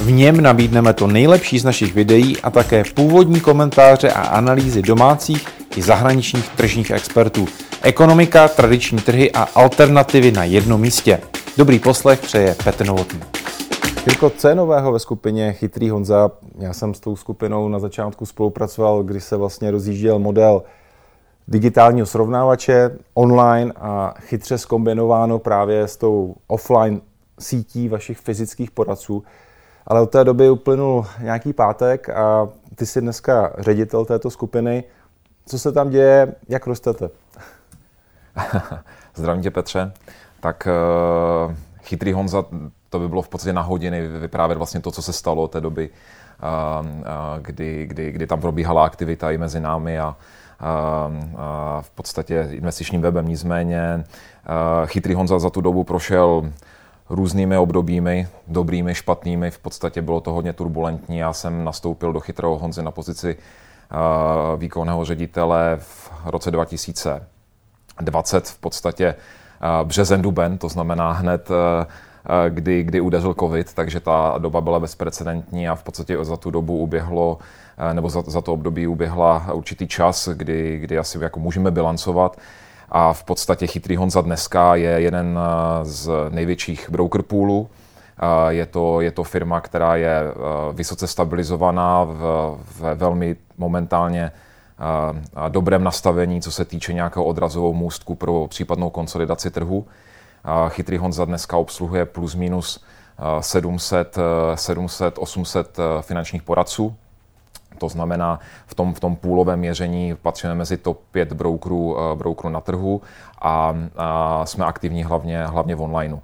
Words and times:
V 0.00 0.10
něm 0.10 0.40
nabídneme 0.40 0.92
to 0.92 1.06
nejlepší 1.06 1.58
z 1.58 1.64
našich 1.64 1.94
videí 1.94 2.40
a 2.40 2.50
také 2.50 2.82
původní 2.94 3.40
komentáře 3.40 4.12
a 4.12 4.20
analýzy 4.20 4.82
domácích 4.82 5.48
i 5.76 5.82
zahraničních 5.82 6.48
tržních 6.48 6.90
expertů. 6.90 7.46
Ekonomika, 7.82 8.48
tradiční 8.48 8.98
trhy 8.98 9.32
a 9.32 9.42
alternativy 9.54 10.32
na 10.32 10.44
jednom 10.44 10.80
místě. 10.80 11.20
Dobrý 11.56 11.78
poslech 11.78 12.20
přeje 12.20 12.56
Petr 12.64 12.86
Novotný. 12.86 13.20
Jirko, 14.06 14.30
co 14.30 14.48
je 14.48 14.54
nového 14.54 14.92
ve 14.92 14.98
skupině 14.98 15.52
Chytrý 15.52 15.90
Honza? 15.90 16.30
Já 16.58 16.72
jsem 16.72 16.94
s 16.94 17.00
tou 17.00 17.16
skupinou 17.16 17.68
na 17.68 17.78
začátku 17.78 18.26
spolupracoval, 18.26 19.02
kdy 19.02 19.20
se 19.20 19.36
vlastně 19.36 19.70
rozjížděl 19.70 20.18
model 20.18 20.62
digitálního 21.48 22.06
srovnávače 22.06 22.90
online 23.14 23.72
a 23.76 24.14
chytře 24.20 24.58
skombinováno 24.58 25.38
právě 25.38 25.88
s 25.88 25.96
tou 25.96 26.34
offline 26.46 27.00
sítí 27.38 27.88
vašich 27.88 28.18
fyzických 28.18 28.70
poradců. 28.70 29.22
Ale 29.86 30.00
od 30.00 30.10
té 30.10 30.24
doby 30.24 30.50
uplynul 30.50 31.06
nějaký 31.20 31.52
pátek 31.52 32.08
a 32.08 32.48
ty 32.74 32.86
jsi 32.86 33.00
dneska 33.00 33.52
ředitel 33.58 34.04
této 34.04 34.30
skupiny. 34.30 34.84
Co 35.46 35.58
se 35.58 35.72
tam 35.72 35.90
děje, 35.90 36.34
jak 36.48 36.66
rostete? 36.66 37.10
Zdravím 39.14 39.42
tě 39.42 39.50
Petře. 39.50 39.92
Tak 40.40 40.68
uh, 41.46 41.54
chytrý 41.82 42.12
Honza, 42.12 42.44
to 42.90 42.98
by 42.98 43.08
bylo 43.08 43.22
v 43.22 43.28
podstatě 43.28 43.52
na 43.52 43.62
hodiny 43.62 44.08
vyprávět 44.08 44.58
vlastně 44.58 44.80
to, 44.80 44.90
co 44.90 45.02
se 45.02 45.12
stalo 45.12 45.42
od 45.42 45.50
té 45.50 45.60
doby, 45.60 45.90
uh, 45.90 46.86
uh, 46.86 47.02
kdy, 47.42 47.86
kdy, 47.86 48.12
kdy 48.12 48.26
tam 48.26 48.40
probíhala 48.40 48.84
aktivita 48.84 49.30
i 49.30 49.38
mezi 49.38 49.60
námi 49.60 49.98
a, 49.98 50.16
v 51.80 51.90
podstatě 51.90 52.48
investičním 52.50 53.02
webem. 53.02 53.28
Nicméně 53.28 54.04
chytrý 54.86 55.14
Honza 55.14 55.38
za 55.38 55.50
tu 55.50 55.60
dobu 55.60 55.84
prošel 55.84 56.50
různými 57.12 57.56
obdobími, 57.56 58.28
dobrými, 58.48 58.94
špatnými. 58.94 59.50
V 59.50 59.58
podstatě 59.58 60.02
bylo 60.02 60.20
to 60.20 60.32
hodně 60.32 60.52
turbulentní. 60.52 61.18
Já 61.18 61.32
jsem 61.32 61.64
nastoupil 61.64 62.12
do 62.12 62.20
chytrého 62.20 62.58
Honzy 62.58 62.82
na 62.82 62.90
pozici 62.90 63.36
výkonného 64.56 65.04
ředitele 65.04 65.76
v 65.80 66.10
roce 66.24 66.50
2020 66.50 68.48
v 68.48 68.58
podstatě 68.58 69.14
březen, 69.84 70.22
duben, 70.22 70.58
to 70.58 70.68
znamená 70.68 71.12
hned 71.12 71.48
kdy, 72.48 72.82
kdy 72.82 73.00
udeřil 73.00 73.34
covid, 73.34 73.74
takže 73.74 74.00
ta 74.00 74.34
doba 74.38 74.60
byla 74.60 74.80
bezprecedentní 74.80 75.68
a 75.68 75.74
v 75.74 75.82
podstatě 75.82 76.24
za 76.24 76.36
tu 76.36 76.50
dobu 76.50 76.78
uběhlo, 76.78 77.38
nebo 77.92 78.08
za, 78.10 78.22
za 78.26 78.40
to 78.40 78.52
období 78.52 78.86
uběhla 78.86 79.52
určitý 79.52 79.88
čas, 79.88 80.28
kdy, 80.28 80.78
kdy 80.78 80.98
asi 80.98 81.18
jako 81.20 81.40
můžeme 81.40 81.70
bilancovat. 81.70 82.36
A 82.94 83.12
v 83.12 83.24
podstatě 83.24 83.66
Chytrý 83.66 83.96
Honza 83.96 84.20
dneska 84.20 84.74
je 84.74 84.90
jeden 84.90 85.38
z 85.82 86.10
největších 86.30 86.90
broker 86.90 87.22
poolů. 87.22 87.68
Je 88.48 88.66
to, 88.66 89.00
je 89.00 89.10
to 89.10 89.24
firma, 89.24 89.60
která 89.60 89.96
je 89.96 90.22
vysoce 90.72 91.06
stabilizovaná 91.06 92.04
v, 92.04 92.56
v 92.64 92.94
velmi 92.94 93.36
momentálně 93.58 94.32
dobrém 95.48 95.84
nastavení, 95.84 96.42
co 96.42 96.52
se 96.52 96.64
týče 96.64 96.92
nějakého 96.92 97.24
odrazovou 97.24 97.74
můstku 97.74 98.14
pro 98.14 98.46
případnou 98.48 98.90
konsolidaci 98.90 99.50
trhu. 99.50 99.86
Chytrý 100.68 100.96
Honza 100.96 101.24
dneska 101.24 101.56
obsluhuje 101.56 102.04
plus 102.04 102.34
minus 102.34 102.84
700, 103.40 104.16
700 104.54 105.18
800 105.18 105.78
finančních 106.00 106.42
poradců. 106.42 106.96
To 107.78 107.88
znamená, 107.88 108.40
v 108.66 108.74
tom, 108.74 108.94
v 108.94 109.00
tom 109.00 109.16
půlovém 109.16 109.58
měření 109.58 110.14
patříme 110.22 110.54
mezi 110.54 110.76
top 110.76 111.00
5 111.12 111.32
brokerů, 111.32 111.96
eh, 111.98 112.16
brokerů 112.16 112.48
na 112.48 112.60
trhu 112.60 113.02
a, 113.42 113.76
a 113.96 114.46
jsme 114.46 114.64
aktivní 114.64 115.04
hlavně, 115.04 115.46
hlavně 115.46 115.74
v 115.74 115.82
onlineu. 115.82 116.18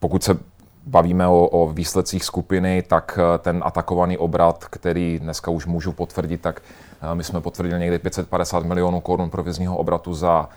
Pokud 0.00 0.22
se 0.22 0.38
bavíme 0.86 1.28
o, 1.28 1.46
o 1.46 1.68
výsledcích 1.68 2.24
skupiny, 2.24 2.82
tak 2.82 3.18
eh, 3.18 3.38
ten 3.38 3.62
atakovaný 3.64 4.18
obrat, 4.18 4.64
který 4.64 5.18
dneska 5.18 5.50
už 5.50 5.66
můžu 5.66 5.92
potvrdit, 5.92 6.40
tak 6.40 6.62
eh, 7.02 7.14
my 7.14 7.24
jsme 7.24 7.40
potvrdili 7.40 7.80
někdy 7.80 7.98
550 7.98 8.64
milionů 8.64 9.00
korun 9.00 9.30
provizního 9.30 9.76
obratu 9.76 10.14
za 10.14 10.48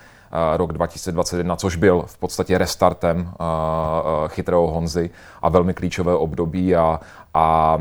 rok 0.57 0.73
2021, 0.73 1.55
což 1.55 1.75
byl 1.75 2.03
v 2.07 2.17
podstatě 2.17 2.57
restartem 2.57 3.33
chytrého 4.27 4.67
Honzy 4.67 5.09
a 5.41 5.49
velmi 5.49 5.73
klíčové 5.73 6.15
období 6.15 6.75
a, 6.75 6.99
a, 7.33 7.77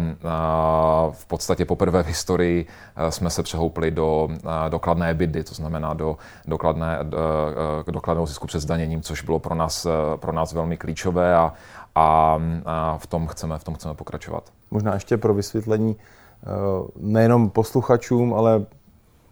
v 1.13 1.27
podstatě 1.27 1.65
poprvé 1.65 2.03
v 2.03 2.07
historii 2.07 2.67
jsme 3.09 3.31
se 3.31 3.43
přehoupli 3.43 3.91
do 3.91 4.29
dokladné 4.69 5.15
bidy, 5.15 5.45
to 5.45 5.55
znamená 5.55 5.95
do 5.95 6.17
dokladné, 6.47 6.99
dokladného 7.91 8.27
zisku 8.27 8.47
před 8.47 8.61
zdaněním, 8.61 9.03
což 9.03 9.23
bylo 9.23 9.39
pro 9.39 9.55
nás, 9.55 9.87
pro 10.17 10.33
nás 10.33 10.53
velmi 10.53 10.77
klíčové 10.77 11.37
a, 11.37 11.53
a, 11.95 12.39
v, 12.99 13.07
tom 13.07 13.27
chceme, 13.27 13.59
v 13.59 13.65
tom 13.65 13.75
chceme 13.75 13.95
pokračovat. 13.95 14.45
Možná 14.71 14.95
ještě 14.95 15.17
pro 15.17 15.35
vysvětlení 15.35 15.97
e, 15.97 15.97
nejenom 16.97 17.51
posluchačům, 17.51 18.35
ale 18.35 18.67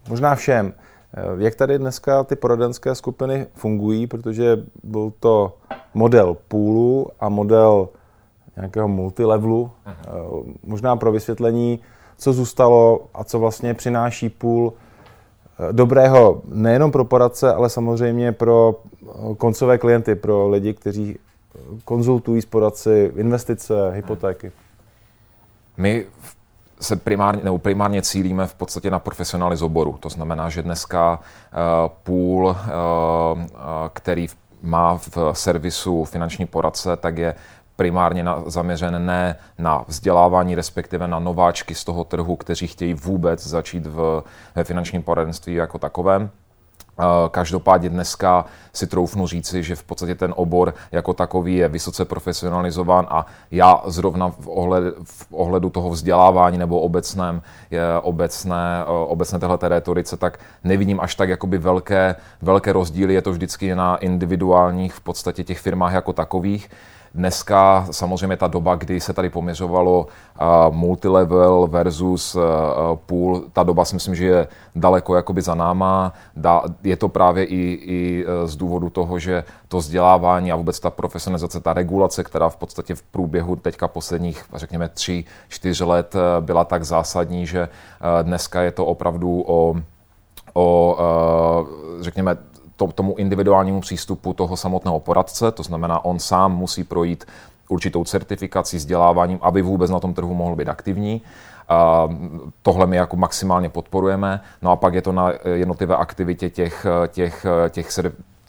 možná 0.09 0.35
všem. 0.35 0.73
Eh, 1.13 1.43
jak 1.43 1.55
tady 1.55 1.77
dneska 1.77 2.23
ty 2.23 2.35
poradenské 2.35 2.95
skupiny 2.95 3.47
fungují, 3.53 4.07
protože 4.07 4.57
byl 4.83 5.13
to 5.19 5.53
model 5.93 6.37
půlu 6.47 7.07
a 7.19 7.29
model 7.29 7.89
nějakého 8.55 8.87
multilevelu. 8.87 9.71
Eh, 9.87 9.93
možná 10.63 10.95
pro 10.95 11.11
vysvětlení, 11.11 11.79
co 12.17 12.33
zůstalo 12.33 13.07
a 13.13 13.23
co 13.23 13.39
vlastně 13.39 13.73
přináší 13.73 14.29
půl 14.29 14.73
eh, 14.73 15.73
dobrého 15.73 16.41
nejenom 16.45 16.91
pro 16.91 17.05
poradce, 17.05 17.53
ale 17.53 17.69
samozřejmě 17.69 18.31
pro 18.31 18.75
koncové 19.37 19.77
klienty, 19.77 20.15
pro 20.15 20.49
lidi, 20.49 20.73
kteří 20.73 21.19
konzultují 21.85 22.41
s 22.41 22.45
poradci 22.45 23.11
investice, 23.15 23.91
hypotéky. 23.91 24.51
My 25.77 26.05
v 26.19 26.36
se 26.79 26.95
primárně, 26.95 27.43
nebo 27.43 27.57
primárně 27.57 28.01
cílíme 28.01 28.47
v 28.47 28.53
podstatě 28.53 28.91
na 28.91 28.99
profesionály 28.99 29.57
z 29.57 29.61
oboru. 29.61 29.97
To 29.99 30.09
znamená, 30.09 30.49
že 30.49 30.61
dneska 30.61 31.19
uh, 31.19 31.59
půl, 32.03 32.45
uh, 32.45 32.55
který 33.93 34.27
má 34.61 34.97
v 34.97 35.17
servisu 35.33 36.03
finanční 36.03 36.45
poradce, 36.45 36.97
tak 36.97 37.17
je 37.17 37.35
primárně 37.75 38.23
na, 38.23 38.43
zaměřen 38.45 39.05
ne 39.05 39.35
na 39.57 39.83
vzdělávání, 39.87 40.55
respektive 40.55 41.07
na 41.07 41.19
nováčky 41.19 41.75
z 41.75 41.83
toho 41.83 42.03
trhu, 42.03 42.35
kteří 42.35 42.67
chtějí 42.67 42.93
vůbec 42.93 43.47
začít 43.47 43.85
v, 43.85 44.23
ve 44.55 44.63
finančním 44.63 45.03
poradenství 45.03 45.53
jako 45.53 45.77
takovém, 45.77 46.29
Eh, 46.29 46.46
každopádně 47.31 47.89
dneska 47.89 48.45
si 48.73 48.87
troufnu 48.87 49.27
říci, 49.27 49.63
že 49.63 49.75
v 49.75 49.83
podstatě 49.83 50.15
ten 50.15 50.33
obor 50.37 50.73
jako 50.91 51.13
takový 51.13 51.55
je 51.55 51.67
vysoce 51.67 52.05
profesionalizován 52.05 53.07
a 53.09 53.25
já 53.51 53.81
zrovna 53.85 54.29
v, 54.29 54.47
ohled, 54.47 54.95
v 55.03 55.27
ohledu 55.31 55.69
toho 55.69 55.89
vzdělávání 55.89 56.57
nebo 56.57 56.81
obecném, 56.81 57.41
je 57.71 57.81
obecné, 58.01 58.81
eh, 58.81 58.85
obecné 58.85 59.39
téhleté 59.39 59.67
retorice, 59.69 60.17
tak 60.17 60.39
nevidím 60.63 60.99
až 60.99 61.15
tak 61.15 61.29
jakoby 61.29 61.57
velké, 61.57 62.15
velké 62.41 62.73
rozdíly. 62.73 63.13
Je 63.13 63.21
to 63.21 63.31
vždycky 63.31 63.75
na 63.75 63.95
individuálních 63.97 64.93
v 64.93 65.01
podstatě 65.01 65.43
těch 65.43 65.59
firmách 65.59 65.93
jako 65.93 66.13
takových. 66.13 66.69
Dneska 67.17 67.87
samozřejmě 67.91 68.37
ta 68.37 68.47
doba, 68.47 68.75
kdy 68.75 68.99
se 68.99 69.13
tady 69.13 69.29
poměřovalo 69.29 70.07
uh, 70.41 70.75
multilevel 70.75 71.67
versus 71.67 72.35
uh, 72.35 72.41
pool, 73.05 73.41
ta 73.53 73.63
doba 73.63 73.85
si 73.85 73.95
myslím, 73.95 74.15
že 74.15 74.25
je 74.25 74.47
daleko 74.75 75.15
jakoby 75.15 75.41
za 75.41 75.55
náma. 75.55 76.13
Je 76.83 76.95
to 76.95 77.09
právě 77.09 77.43
i, 77.43 77.79
i 77.81 78.25
z 78.45 78.55
důvodu 78.55 78.89
toho, 78.89 79.19
že 79.19 79.43
to 79.67 79.77
vzdělávání 79.77 80.51
a 80.51 80.55
vůbec 80.55 80.79
ta 80.79 80.89
profesionalizace, 80.89 81.59
ta 81.59 81.73
regulace, 81.73 82.23
která 82.23 82.49
v 82.49 82.55
podstatě 82.55 82.95
v 82.95 83.01
průběhu 83.01 83.55
teďka 83.55 83.87
posledních, 83.87 84.45
řekněme, 84.55 84.89
tři, 84.89 85.25
čtyři 85.49 85.83
let 85.83 86.15
byla 86.39 86.63
tak 86.63 86.83
zásadní, 86.83 87.45
že 87.45 87.69
dneska 88.21 88.61
je 88.61 88.71
to 88.71 88.85
opravdu 88.85 89.43
o 89.47 89.75
o, 90.53 90.97
řekněme, 92.01 92.37
to, 92.77 92.87
tomu 92.87 93.15
individuálnímu 93.15 93.81
přístupu 93.81 94.33
toho 94.33 94.57
samotného 94.57 94.99
poradce, 94.99 95.51
to 95.51 95.63
znamená, 95.63 96.05
on 96.05 96.19
sám 96.19 96.55
musí 96.55 96.83
projít 96.83 97.25
určitou 97.69 98.03
certifikací, 98.03 98.77
vzděláváním, 98.77 99.39
aby 99.41 99.61
vůbec 99.61 99.91
na 99.91 99.99
tom 99.99 100.13
trhu 100.13 100.33
mohl 100.33 100.55
být 100.55 100.69
aktivní. 100.69 101.21
A 101.69 102.09
tohle 102.61 102.87
my 102.87 102.95
jako 102.95 103.15
maximálně 103.15 103.69
podporujeme. 103.69 104.41
No 104.61 104.71
a 104.71 104.75
pak 104.75 104.93
je 104.93 105.01
to 105.01 105.11
na 105.11 105.31
jednotlivé 105.53 105.95
aktivitě 105.95 106.49
těch, 106.49 106.85
těch, 107.07 107.45
těch, 107.69 107.99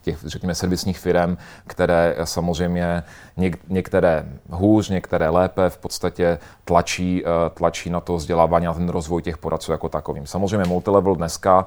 těch, 0.08 0.18
řekněme, 0.24 0.54
servisních 0.54 0.98
firm, 0.98 1.36
které 1.66 2.16
samozřejmě 2.24 3.02
něk, 3.36 3.58
některé 3.68 4.24
hůř, 4.50 4.88
některé 4.88 5.28
lépe 5.28 5.70
v 5.70 5.78
podstatě 5.78 6.38
tlačí, 6.64 7.24
tlačí 7.54 7.90
na 7.90 8.00
to 8.00 8.16
vzdělávání 8.16 8.66
a 8.66 8.74
ten 8.74 8.88
rozvoj 8.88 9.22
těch 9.22 9.38
poradců 9.38 9.72
jako 9.72 9.88
takovým. 9.88 10.26
Samozřejmě 10.26 10.68
multilevel 10.68 11.14
dneska 11.14 11.66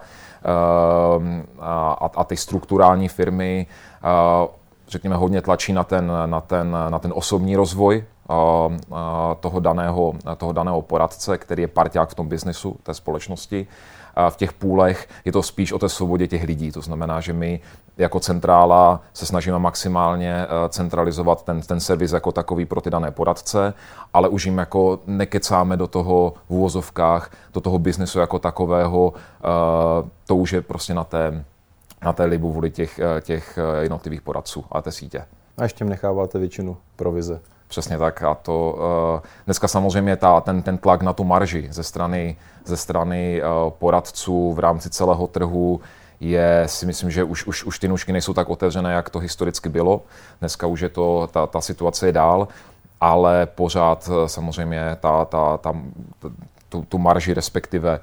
a, 1.60 2.10
a 2.16 2.24
ty 2.24 2.38
strukturální 2.38 3.08
firmy 3.08 3.68
řekněme, 4.88 5.16
hodně 5.16 5.42
tlačí 5.42 5.74
na 5.74 5.84
ten, 5.84 6.12
na 6.26 6.42
ten, 6.42 6.78
na 6.90 7.00
ten 7.00 7.14
osobní 7.16 7.56
rozvoj 7.56 8.04
toho 9.40 9.60
daného, 9.60 10.14
toho 10.38 10.52
daného 10.52 10.82
poradce, 10.82 11.38
který 11.38 11.62
je 11.62 11.68
parťák 11.68 12.10
v 12.10 12.16
tom 12.16 12.28
biznesu, 12.28 12.78
té 12.84 12.94
společnosti. 12.94 13.68
V 14.30 14.36
těch 14.36 14.54
půlech 14.54 15.10
je 15.26 15.32
to 15.32 15.44
spíš 15.44 15.72
o 15.72 15.80
té 15.80 15.90
svobodě 15.90 16.28
těch 16.28 16.44
lidí. 16.44 16.72
To 16.72 16.82
znamená, 16.82 17.20
že 17.22 17.34
my 17.34 17.60
jako 17.98 18.20
centrála 18.20 19.02
se 19.14 19.26
snažíme 19.26 19.60
maximálně 19.60 20.34
e, 20.34 20.48
centralizovat 20.70 21.44
ten, 21.44 21.62
ten 21.62 21.80
servis 21.80 22.12
jako 22.12 22.32
takový 22.32 22.66
pro 22.66 22.82
ty 22.82 22.90
dané 22.90 23.12
poradce, 23.12 23.74
ale 24.14 24.30
už 24.30 24.46
jim 24.46 24.58
jako 24.58 25.00
nekecáme 25.08 25.78
do 25.78 25.88
toho 25.88 26.34
v 26.48 26.52
úvozovkách, 26.52 27.32
do 27.54 27.62
toho 27.62 27.80
biznesu 27.80 28.20
jako 28.20 28.40
takového. 28.40 29.14
E, 29.16 29.48
to 30.26 30.36
už 30.36 30.54
je 30.54 30.62
prostě 30.62 30.94
na 30.94 31.04
té, 31.04 31.44
na 32.02 32.14
té 32.14 32.24
libu 32.24 32.52
vůli 32.52 32.72
těch, 32.72 33.00
e, 33.00 33.22
těch 33.22 33.60
jednotlivých 33.80 34.22
poradců 34.22 34.66
a 34.72 34.82
té 34.82 34.92
sítě. 34.92 35.26
A 35.58 35.64
ještě 35.64 35.86
necháváte 35.86 36.40
většinu 36.40 36.78
provize. 36.96 37.42
Přesně 37.72 37.98
tak. 37.98 38.24
A 38.24 38.34
to 38.36 38.78
uh, 39.16 39.30
dneska 39.46 39.68
samozřejmě 39.68 40.18
ta, 40.18 40.42
ten, 40.42 40.62
ten 40.62 40.78
tlak 40.78 41.02
na 41.02 41.14
tu 41.14 41.24
marži 41.24 41.68
ze 41.72 41.84
strany, 41.84 42.36
ze 42.66 42.78
strany 42.78 43.42
uh, 43.42 43.72
poradců 43.72 44.54
v 44.54 44.60
rámci 44.60 44.90
celého 44.90 45.28
trhu 45.28 45.82
je, 46.20 46.64
si 46.66 46.86
myslím, 46.86 47.12
že 47.12 47.24
už, 47.24 47.46
už, 47.48 47.64
už 47.64 47.80
ty 47.80 47.88
nůžky 47.88 48.12
nejsou 48.12 48.34
tak 48.34 48.50
otevřené, 48.50 48.94
jak 48.94 49.10
to 49.10 49.20
historicky 49.20 49.70
bylo. 49.70 50.02
Dneska 50.40 50.68
už 50.68 50.80
je 50.80 50.90
to, 50.90 51.30
ta, 51.32 51.48
ta 51.48 51.62
situace 51.62 52.06
je 52.06 52.12
dál, 52.12 52.48
ale 53.02 53.46
pořád 53.46 54.08
uh, 54.08 54.26
samozřejmě 54.26 54.98
ta, 55.00 55.26
ta, 55.26 55.58
ta, 55.58 55.76
tu, 56.70 56.82
tu 56.90 56.98
marži, 56.98 57.34
respektive 57.34 58.00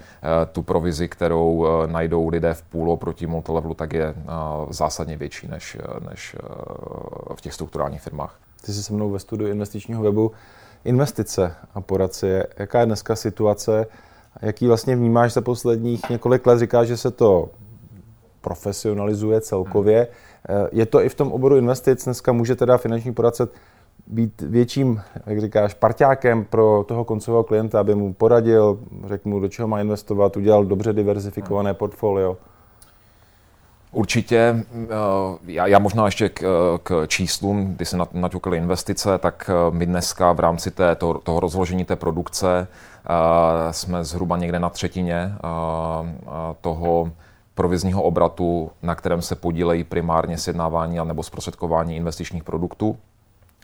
tu 0.53 0.63
provizi, 0.63 1.09
kterou 1.09 1.67
najdou 1.87 2.29
lidé 2.29 2.55
v 2.55 2.63
půlu 2.63 2.97
proti 2.97 3.27
multilevelu, 3.27 3.75
tak 3.75 3.93
je 3.93 4.15
zásadně 4.71 5.17
větší 5.17 5.49
než, 5.49 5.77
než 6.11 6.37
v 7.35 7.41
těch 7.41 7.55
strukturálních 7.55 8.01
firmách 8.01 8.39
ty 8.67 8.73
jsi 8.73 8.83
se 8.83 8.93
mnou 8.93 9.11
ve 9.11 9.19
studiu 9.19 9.51
investičního 9.51 10.03
webu, 10.03 10.33
investice 10.85 11.55
a 11.75 11.81
poradce. 11.81 12.47
Jaká 12.59 12.81
je 12.81 12.87
dneska 12.87 13.17
situace? 13.17 13.87
Jaký 14.43 14.67
vlastně 14.67 14.97
vnímáš 14.97 15.33
za 15.33 15.41
posledních 15.41 16.11
několik 16.11 16.47
let? 16.47 16.59
Říkáš, 16.59 16.89
že 16.89 16.97
se 16.97 17.11
to 17.11 17.49
profesionalizuje 18.41 19.41
celkově. 19.41 20.09
Je 20.73 20.87
to 20.87 21.03
i 21.03 21.09
v 21.09 21.15
tom 21.15 21.33
oboru 21.33 21.57
investic. 21.57 22.05
Dneska 22.05 22.33
může 22.33 22.57
teda 22.57 22.79
finanční 22.79 23.15
poradce 23.15 23.49
být 24.07 24.41
větším, 24.41 25.01
jak 25.27 25.41
říkáš, 25.41 25.75
parťákem 25.75 26.45
pro 26.45 26.85
toho 26.89 27.05
koncového 27.05 27.45
klienta, 27.45 27.81
aby 27.81 27.95
mu 27.95 28.13
poradil, 28.13 28.79
řekl 29.07 29.29
mu, 29.29 29.41
do 29.41 29.49
čeho 29.49 29.69
má 29.69 29.81
investovat, 29.81 30.37
udělal 30.37 30.65
dobře 30.65 30.93
diverzifikované 30.93 31.75
portfolio. 31.75 32.37
Určitě, 33.93 34.37
eh, 34.37 34.87
já, 35.47 35.67
já 35.67 35.79
možná 35.79 36.05
ještě 36.05 36.29
k, 36.29 36.43
k 36.83 37.07
číslům, 37.07 37.75
kdy 37.75 37.85
se 37.85 37.97
naťukaly 38.13 38.57
investice, 38.57 39.19
tak 39.19 39.51
eh, 39.51 39.77
my 39.77 39.87
dneska 39.87 40.33
v 40.33 40.41
rámci 40.41 40.71
té, 40.71 40.95
to, 40.95 41.15
toho 41.15 41.41
rozložení 41.41 41.85
té 41.85 41.97
produkce 41.97 42.69
eh, 42.69 43.73
jsme 43.73 44.05
zhruba 44.05 44.37
někde 44.37 44.59
na 44.59 44.71
třetině 44.71 45.33
toho 46.61 47.13
provizního 47.55 48.03
obratu, 48.03 48.71
na 48.83 48.95
kterém 48.95 49.23
se 49.23 49.35
podílejí 49.35 49.85
primárně 49.85 50.39
sjednávání 50.39 50.99
nebo 51.05 51.23
zprostředkování 51.23 51.97
investičních 51.97 52.45
produktů 52.45 52.97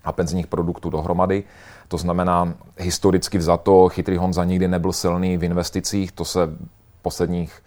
a 0.05 0.12
penzijních 0.12 0.47
produktů 0.47 0.91
dohromady. 0.91 1.44
To 1.88 1.99
znamená, 1.99 2.55
historicky 2.79 3.38
vzato, 3.38 3.88
chytrý 3.88 4.17
Honza 4.17 4.44
nikdy 4.44 4.69
nebyl 4.69 4.93
silný 4.93 5.37
v 5.37 5.44
investicích, 5.44 6.12
to 6.12 6.25
se 6.25 6.41
posledních 7.03 7.62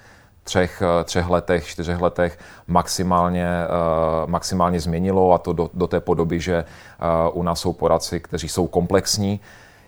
třech, 0.47 0.81
eh, 0.81 1.03
třech 1.03 1.29
letech, 1.29 1.67
čtyřech 1.67 1.99
letech 2.01 2.39
maximálně, 2.67 3.47
uh, 3.67 4.29
maximálně 4.29 4.79
změnilo 4.79 5.33
a 5.33 5.37
to 5.37 5.53
do, 5.53 5.69
do 5.73 5.87
té 5.87 5.99
podoby, 5.99 6.39
že 6.39 6.63
uh, 6.63 7.39
u 7.39 7.43
nás 7.43 7.59
jsou 7.59 7.73
poradci, 7.73 8.19
kteří 8.19 8.49
jsou 8.49 8.67
komplexní, 8.67 9.39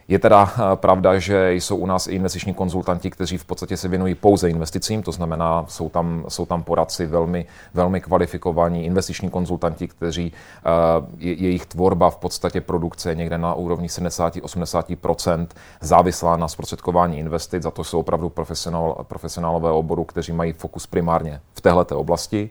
je 0.09 0.19
teda 0.19 0.53
eh, 0.53 0.75
pravda, 0.75 1.19
že 1.19 1.53
jsou 1.53 1.75
u 1.77 1.85
nás 1.85 2.07
i 2.07 2.11
investiční 2.11 2.53
konzultanti, 2.53 3.09
kteří 3.09 3.37
v 3.37 3.45
podstatě 3.45 3.77
se 3.77 3.87
věnují 3.87 4.15
pouze 4.15 4.49
investicím, 4.49 5.03
to 5.03 5.11
znamená, 5.11 5.65
jsou 5.67 5.89
tam, 5.89 6.25
jsou 6.27 6.45
tam 6.45 6.63
poradci 6.63 7.05
velmi, 7.05 7.45
velmi 7.73 8.01
kvalifikovaní 8.01 8.85
investiční 8.85 9.29
konzultanti, 9.29 9.87
kteří 9.87 10.33
eh, 10.33 10.69
je, 11.17 11.33
jejich 11.33 11.65
tvorba 11.65 12.09
v 12.09 12.17
podstatě 12.17 12.61
produkce 12.61 13.11
je 13.11 13.15
někde 13.15 13.37
na 13.37 13.53
úrovni 13.53 13.87
70-80% 13.87 15.47
závislá 15.81 16.37
na 16.37 16.47
zprostředkování 16.47 17.19
investic, 17.19 17.63
za 17.63 17.71
to 17.71 17.83
jsou 17.83 17.99
opravdu 17.99 18.29
profesionál, 18.29 19.05
profesionálové 19.07 19.71
oboru, 19.71 20.03
kteří 20.03 20.31
mají 20.31 20.53
fokus 20.53 20.87
primárně 20.87 21.41
v 21.53 21.61
této 21.61 21.99
oblasti. 21.99 22.49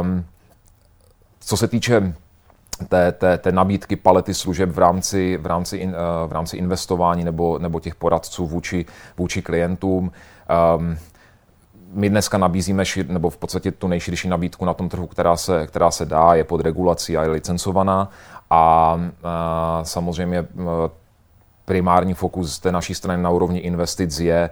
Um, 0.00 0.24
co 1.40 1.56
se 1.56 1.68
týče 1.68 2.14
té, 2.76 3.12
té, 3.12 3.38
té 3.38 3.52
nabídky 3.52 3.96
palety 3.96 4.34
služeb 4.34 4.70
v 4.70 4.78
rámci, 4.78 5.36
v 5.36 5.46
rámci, 5.46 5.76
in, 5.76 5.90
eh, 5.90 6.26
v 6.28 6.32
rámci 6.32 6.56
investování 6.56 7.24
nebo, 7.24 7.58
nebo 7.58 7.80
těch 7.80 7.94
poradců 7.94 8.46
vůči, 8.46 8.86
vůči 9.16 9.42
klientům. 9.42 10.12
Um, 10.76 10.96
my 11.92 12.10
dneska 12.10 12.38
nabízíme, 12.38 12.84
šir, 12.84 13.08
nebo 13.08 13.30
v 13.30 13.36
podstatě 13.36 13.70
tu 13.70 13.88
nejširší 13.88 14.28
nabídku 14.28 14.64
na 14.64 14.74
tom 14.74 14.88
trhu, 14.88 15.06
která 15.06 15.36
se, 15.36 15.66
která 15.66 15.90
se 15.90 16.04
dá, 16.04 16.34
je 16.34 16.44
pod 16.44 16.60
regulací 16.60 17.16
a 17.16 17.22
je 17.22 17.28
licencovaná. 17.28 18.10
A, 18.50 18.58
a 18.60 19.00
eh, 19.80 19.84
samozřejmě 19.84 20.38
eh, 20.38 20.90
primární 21.64 22.14
fokus 22.14 22.58
té 22.58 22.72
naší 22.72 22.94
strany 22.94 23.22
na 23.22 23.30
úrovni 23.30 23.58
investic 23.58 24.20
je 24.20 24.50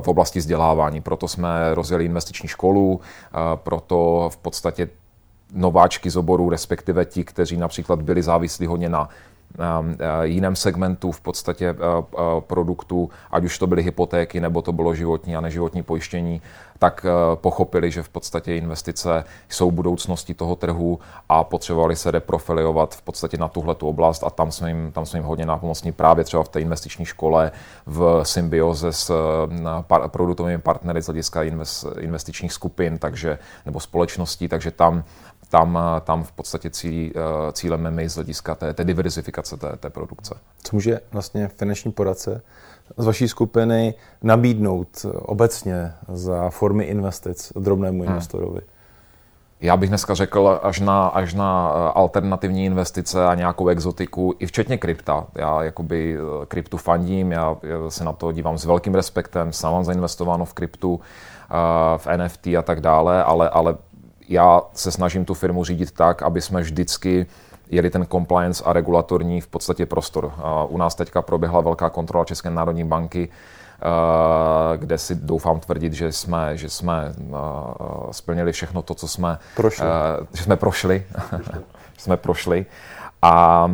v 0.00 0.08
oblasti 0.08 0.38
vzdělávání. 0.38 1.00
Proto 1.00 1.28
jsme 1.28 1.74
rozjeli 1.74 2.04
investiční 2.04 2.48
školu, 2.48 3.00
proto 3.56 4.28
v 4.32 4.36
podstatě 4.36 4.88
nováčky 5.52 6.10
z 6.10 6.16
oboru, 6.16 6.50
respektive 6.50 7.04
ti, 7.04 7.24
kteří 7.24 7.56
například 7.56 8.02
byli 8.02 8.22
závislí 8.22 8.66
hodně 8.66 8.88
na 8.88 9.08
um, 9.58 9.96
eh, 9.98 10.26
jiném 10.26 10.56
segmentu 10.56 11.12
v 11.12 11.20
podstatě 11.20 11.72
uh, 11.72 12.40
produktu, 12.40 13.10
ať 13.30 13.44
už 13.44 13.58
to 13.58 13.66
byly 13.66 13.82
hypotéky 13.82 14.40
nebo 14.40 14.62
to 14.62 14.72
bylo 14.72 14.94
životní 14.94 15.36
a 15.36 15.40
neživotní 15.40 15.82
pojištění, 15.82 16.42
tak 16.78 17.06
pochopili, 17.34 17.90
že 17.90 18.02
v 18.02 18.08
podstatě 18.08 18.56
investice 18.56 19.24
jsou 19.48 19.70
budoucností 19.70 20.34
toho 20.34 20.56
trhu 20.56 20.98
a 21.28 21.44
potřebovali 21.44 21.96
se 21.96 22.10
reprofiliovat 22.10 22.94
v 22.94 23.02
podstatě 23.02 23.36
na 23.36 23.48
tuhle 23.48 23.74
tu 23.74 23.88
oblast 23.88 24.24
a 24.24 24.30
tam 24.30 24.52
jsme 24.52 24.70
jim, 24.70 24.92
tam 24.92 25.06
jsme 25.06 25.18
jim 25.18 25.26
hodně 25.26 25.46
nápomocní 25.46 25.92
právě 25.92 26.24
třeba 26.24 26.42
v 26.42 26.48
té 26.48 26.60
investiční 26.60 27.04
škole 27.04 27.52
v 27.86 28.20
symbioze 28.22 28.92
s 28.92 29.12
par, 29.80 30.08
produktovými 30.08 30.58
partnery 30.58 31.02
z 31.02 31.06
hlediska 31.06 31.42
invest, 31.42 31.86
investičních 31.98 32.52
skupin 32.52 32.98
takže, 32.98 33.38
nebo 33.66 33.80
společností, 33.80 34.48
takže 34.48 34.70
tam 34.70 35.04
tam, 35.54 35.78
tam 36.04 36.24
v 36.24 36.32
podstatě 36.32 36.70
cílí, 36.70 37.12
eh, 37.16 37.52
cílem 37.52 37.90
my 37.90 38.08
z 38.08 38.14
hlediska 38.14 38.54
té, 38.54 38.74
té 38.74 38.84
diverzifikace 38.84 39.56
té, 39.56 39.76
té 39.76 39.90
produkce. 39.90 40.34
Co 40.62 40.76
může 40.76 41.00
vlastně 41.12 41.48
finanční 41.48 41.92
poradce 41.92 42.42
z 42.96 43.06
vaší 43.06 43.28
skupiny 43.28 43.94
nabídnout 44.22 45.06
obecně 45.12 45.92
za 46.08 46.50
formy 46.50 46.84
investic 46.84 47.52
drobnému 47.56 48.02
hmm. 48.02 48.08
investorovi? 48.08 48.60
Já 49.60 49.76
bych 49.76 49.88
dneska 49.88 50.14
řekl 50.14 50.60
až 50.62 50.80
na, 50.80 51.06
až 51.06 51.34
na 51.34 51.72
eh, 51.74 51.92
alternativní 51.94 52.64
investice 52.64 53.26
a 53.26 53.34
nějakou 53.34 53.68
exotiku, 53.68 54.34
i 54.38 54.46
včetně 54.46 54.78
krypta. 54.78 55.26
Já 55.34 55.62
jakoby 55.62 56.16
eh, 56.16 56.46
kryptu 56.46 56.76
fandím, 56.76 57.32
já 57.32 57.56
se 57.88 58.04
na 58.04 58.12
to 58.12 58.32
dívám 58.32 58.58
s 58.58 58.64
velkým 58.64 58.94
respektem, 58.94 59.52
sám 59.52 59.72
mám 59.72 59.84
zainvestováno 59.84 60.44
v 60.44 60.54
kryptu, 60.54 61.00
v 61.96 62.06
NFT 62.16 62.46
a 62.46 62.62
tak 62.62 62.80
dále, 62.80 63.24
ale, 63.24 63.48
ale 63.48 63.76
já 64.28 64.62
se 64.74 64.90
snažím 64.90 65.24
tu 65.24 65.34
firmu 65.34 65.64
řídit 65.64 65.90
tak, 65.90 66.22
aby 66.22 66.40
jsme 66.40 66.60
vždycky 66.60 67.26
jeli 67.70 67.90
ten 67.90 68.06
compliance 68.06 68.64
a 68.64 68.72
regulatorní 68.72 69.40
v 69.40 69.46
podstatě 69.46 69.86
prostor. 69.86 70.32
U 70.68 70.78
nás 70.78 70.94
teďka 70.94 71.22
proběhla 71.22 71.60
velká 71.60 71.90
kontrola 71.90 72.24
České 72.24 72.50
národní 72.50 72.84
banky, 72.84 73.28
kde 74.76 74.98
si 74.98 75.14
doufám 75.14 75.60
tvrdit, 75.60 75.92
že 75.92 76.12
jsme, 76.12 76.56
že 76.56 76.68
jsme 76.68 77.14
splnili 78.10 78.52
všechno 78.52 78.82
to, 78.82 78.94
co 78.94 79.08
jsme 79.08 79.38
prošli. 79.56 79.86
Že 80.32 80.42
jsme 80.42 80.56
prošli. 80.56 81.06
jsme 81.98 82.16
prošli. 82.16 82.66
A, 83.22 83.70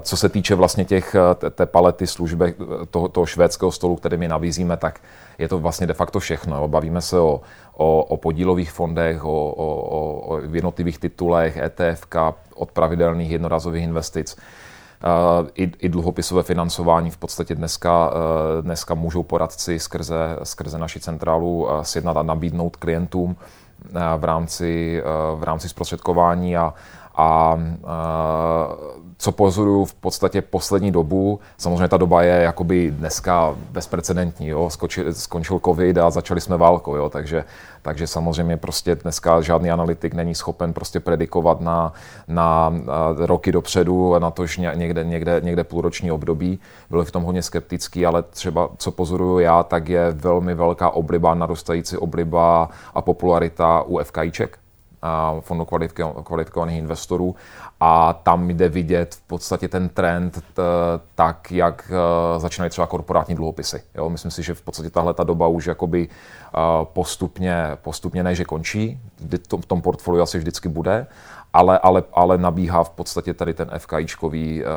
co 0.00 0.16
se 0.16 0.28
týče 0.28 0.54
vlastně 0.54 0.84
těch, 0.84 1.16
té 1.50 1.66
palety 1.66 2.06
služby 2.06 2.54
toho, 2.90 3.08
toho 3.08 3.26
švédského 3.26 3.72
stolu, 3.72 3.96
který 3.96 4.16
my 4.16 4.28
nabízíme, 4.28 4.76
tak 4.76 5.00
je 5.38 5.48
to 5.48 5.58
vlastně 5.58 5.86
de 5.86 5.94
facto 5.94 6.20
všechno. 6.20 6.68
Bavíme 6.68 7.00
se 7.00 7.18
o 7.18 7.40
o, 7.80 8.04
o 8.04 8.16
podílových 8.16 8.72
fondech, 8.72 9.24
o, 9.24 9.50
o, 9.50 10.34
o 10.34 10.40
jednotlivých 10.52 10.98
titulech, 10.98 11.56
ETF, 11.56 12.06
od 12.54 12.72
pravidelných 12.72 13.30
jednorazových 13.30 13.84
investic. 13.84 14.36
Uh, 14.36 15.48
i, 15.54 15.72
i 15.78 15.88
dluhopisové 15.88 16.42
financování 16.42 17.10
v 17.10 17.16
podstatě 17.16 17.54
dneska, 17.54 18.12
dneska 18.60 18.94
můžou 18.94 19.22
poradci 19.22 19.78
skrze, 19.78 20.36
skrze 20.42 20.78
naši 20.78 21.00
centrálu 21.00 21.68
sjednat 21.82 22.16
a 22.16 22.22
nabídnout 22.22 22.76
klientům. 22.76 23.36
v 24.16 24.24
rámci, 24.24 25.02
v 25.34 25.42
rámci 25.42 25.68
zprostředkování 25.68 26.56
a, 26.56 26.74
a 27.16 27.56
co 29.20 29.32
pozoruju 29.32 29.84
v 29.84 29.94
podstatě 29.94 30.42
poslední 30.42 30.92
dobu, 30.92 31.40
samozřejmě 31.56 31.88
ta 31.88 31.96
doba 31.96 32.22
je 32.22 32.42
jakoby 32.42 32.90
dneska 32.90 33.54
bezprecedentní, 33.70 34.48
jo? 34.48 34.70
Skočil, 34.70 35.14
skončil 35.14 35.60
covid 35.64 35.98
a 35.98 36.10
začali 36.10 36.40
jsme 36.40 36.56
válkou, 36.56 36.96
jo? 36.96 37.08
Takže, 37.08 37.44
takže 37.82 38.06
samozřejmě 38.06 38.56
prostě 38.56 38.94
dneska 38.94 39.40
žádný 39.40 39.70
analytik 39.70 40.14
není 40.14 40.34
schopen 40.34 40.72
prostě 40.72 41.00
predikovat 41.00 41.60
na, 41.60 41.92
na, 42.28 42.72
roky 43.16 43.52
dopředu, 43.52 44.18
na 44.18 44.30
to, 44.30 44.46
že 44.46 44.72
někde, 44.74 45.04
někde, 45.04 45.40
někde 45.44 45.64
půlroční 45.64 46.12
období. 46.12 46.58
Byl 46.90 47.04
v 47.04 47.10
tom 47.10 47.22
hodně 47.22 47.42
skeptický, 47.42 48.06
ale 48.06 48.22
třeba 48.22 48.68
co 48.76 48.90
pozoruju 48.90 49.38
já, 49.38 49.62
tak 49.62 49.88
je 49.88 50.12
velmi 50.12 50.54
velká 50.54 50.90
obliba, 50.90 51.34
narůstající 51.34 51.96
obliba 51.96 52.68
a 52.94 53.02
popularita 53.02 53.82
u 53.82 53.98
FKIček 53.98 54.58
fondu 55.40 55.66
kvalifikovaných 56.22 56.78
investorů 56.78 57.36
a 57.80 58.12
tam 58.12 58.50
jde 58.50 58.68
vidět 58.68 59.14
v 59.14 59.20
podstatě 59.20 59.68
ten 59.68 59.88
trend 59.88 60.42
t, 60.54 60.62
tak, 61.14 61.52
jak 61.52 61.92
uh, 61.92 62.40
začínají 62.40 62.70
třeba 62.70 62.86
korporátní 62.86 63.34
dluhopisy. 63.34 63.82
Jo? 63.94 64.10
Myslím 64.10 64.30
si, 64.30 64.42
že 64.42 64.54
v 64.54 64.62
podstatě 64.62 64.90
tahle 64.90 65.14
ta 65.14 65.24
doba 65.24 65.46
už 65.46 65.66
jakoby 65.66 66.08
uh, 66.08 66.84
postupně, 66.84 67.56
postupně 67.74 68.22
ne, 68.22 68.34
že 68.34 68.44
končí, 68.44 69.00
v 69.60 69.66
tom 69.66 69.82
portfoliu 69.82 70.22
asi 70.22 70.38
vždycky 70.38 70.68
bude, 70.68 71.06
ale, 71.52 71.78
ale, 71.78 72.02
ale 72.12 72.38
nabíhá 72.38 72.84
v 72.84 72.90
podstatě 72.90 73.34
tady 73.34 73.54
ten 73.54 73.70
FKIčkový 73.78 74.62
uh, 74.62 74.68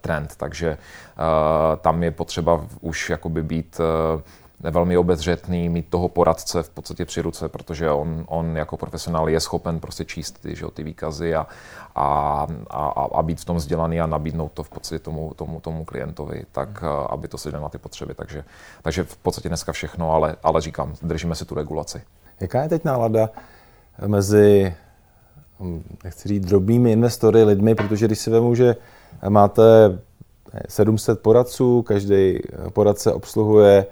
trend, 0.00 0.34
takže 0.36 0.70
uh, 0.70 1.76
tam 1.76 2.02
je 2.02 2.10
potřeba 2.10 2.64
už 2.80 3.10
jakoby 3.10 3.42
být 3.42 3.80
uh, 4.14 4.20
velmi 4.60 4.96
obezřetný, 4.96 5.68
mít 5.68 5.88
toho 5.88 6.08
poradce 6.08 6.62
v 6.62 6.70
podstatě 6.70 7.04
při 7.04 7.20
ruce, 7.20 7.48
protože 7.48 7.90
on, 7.90 8.24
on 8.28 8.56
jako 8.56 8.76
profesionál 8.76 9.28
je 9.28 9.40
schopen 9.40 9.80
prostě 9.80 10.04
číst 10.04 10.42
ty, 10.42 10.56
že, 10.56 10.66
ty 10.74 10.82
výkazy 10.82 11.34
a, 11.34 11.46
a, 11.94 12.46
a, 12.70 13.08
a 13.14 13.22
být 13.22 13.40
v 13.40 13.44
tom 13.44 13.56
vzdělaný 13.56 14.00
a 14.00 14.06
nabídnout 14.06 14.52
to 14.52 14.62
v 14.62 14.68
podstatě 14.68 14.98
tomu, 14.98 15.32
tomu, 15.36 15.60
tomu 15.60 15.84
klientovi, 15.84 16.42
tak 16.52 16.84
aby 17.08 17.28
to 17.28 17.38
sedlo 17.38 17.60
na 17.60 17.68
ty 17.68 17.78
potřeby. 17.78 18.14
Takže, 18.14 18.44
takže 18.82 19.04
v 19.04 19.16
podstatě 19.16 19.48
dneska 19.48 19.72
všechno, 19.72 20.12
ale, 20.12 20.36
ale 20.42 20.60
říkám, 20.60 20.94
držíme 21.02 21.34
si 21.34 21.44
tu 21.44 21.54
regulaci. 21.54 22.02
Jaká 22.40 22.62
je 22.62 22.68
teď 22.68 22.84
nálada 22.84 23.30
mezi, 24.06 24.74
nechci 26.04 26.28
říct, 26.28 26.46
drobnými 26.46 26.92
investory, 26.92 27.44
lidmi, 27.44 27.74
protože 27.74 28.06
když 28.06 28.18
si 28.18 28.30
vemu, 28.30 28.54
že 28.54 28.76
máte 29.28 29.62
700 30.68 31.20
poradců, 31.20 31.82
každý 31.82 32.38
poradce 32.72 33.12
obsluhuje 33.12 33.86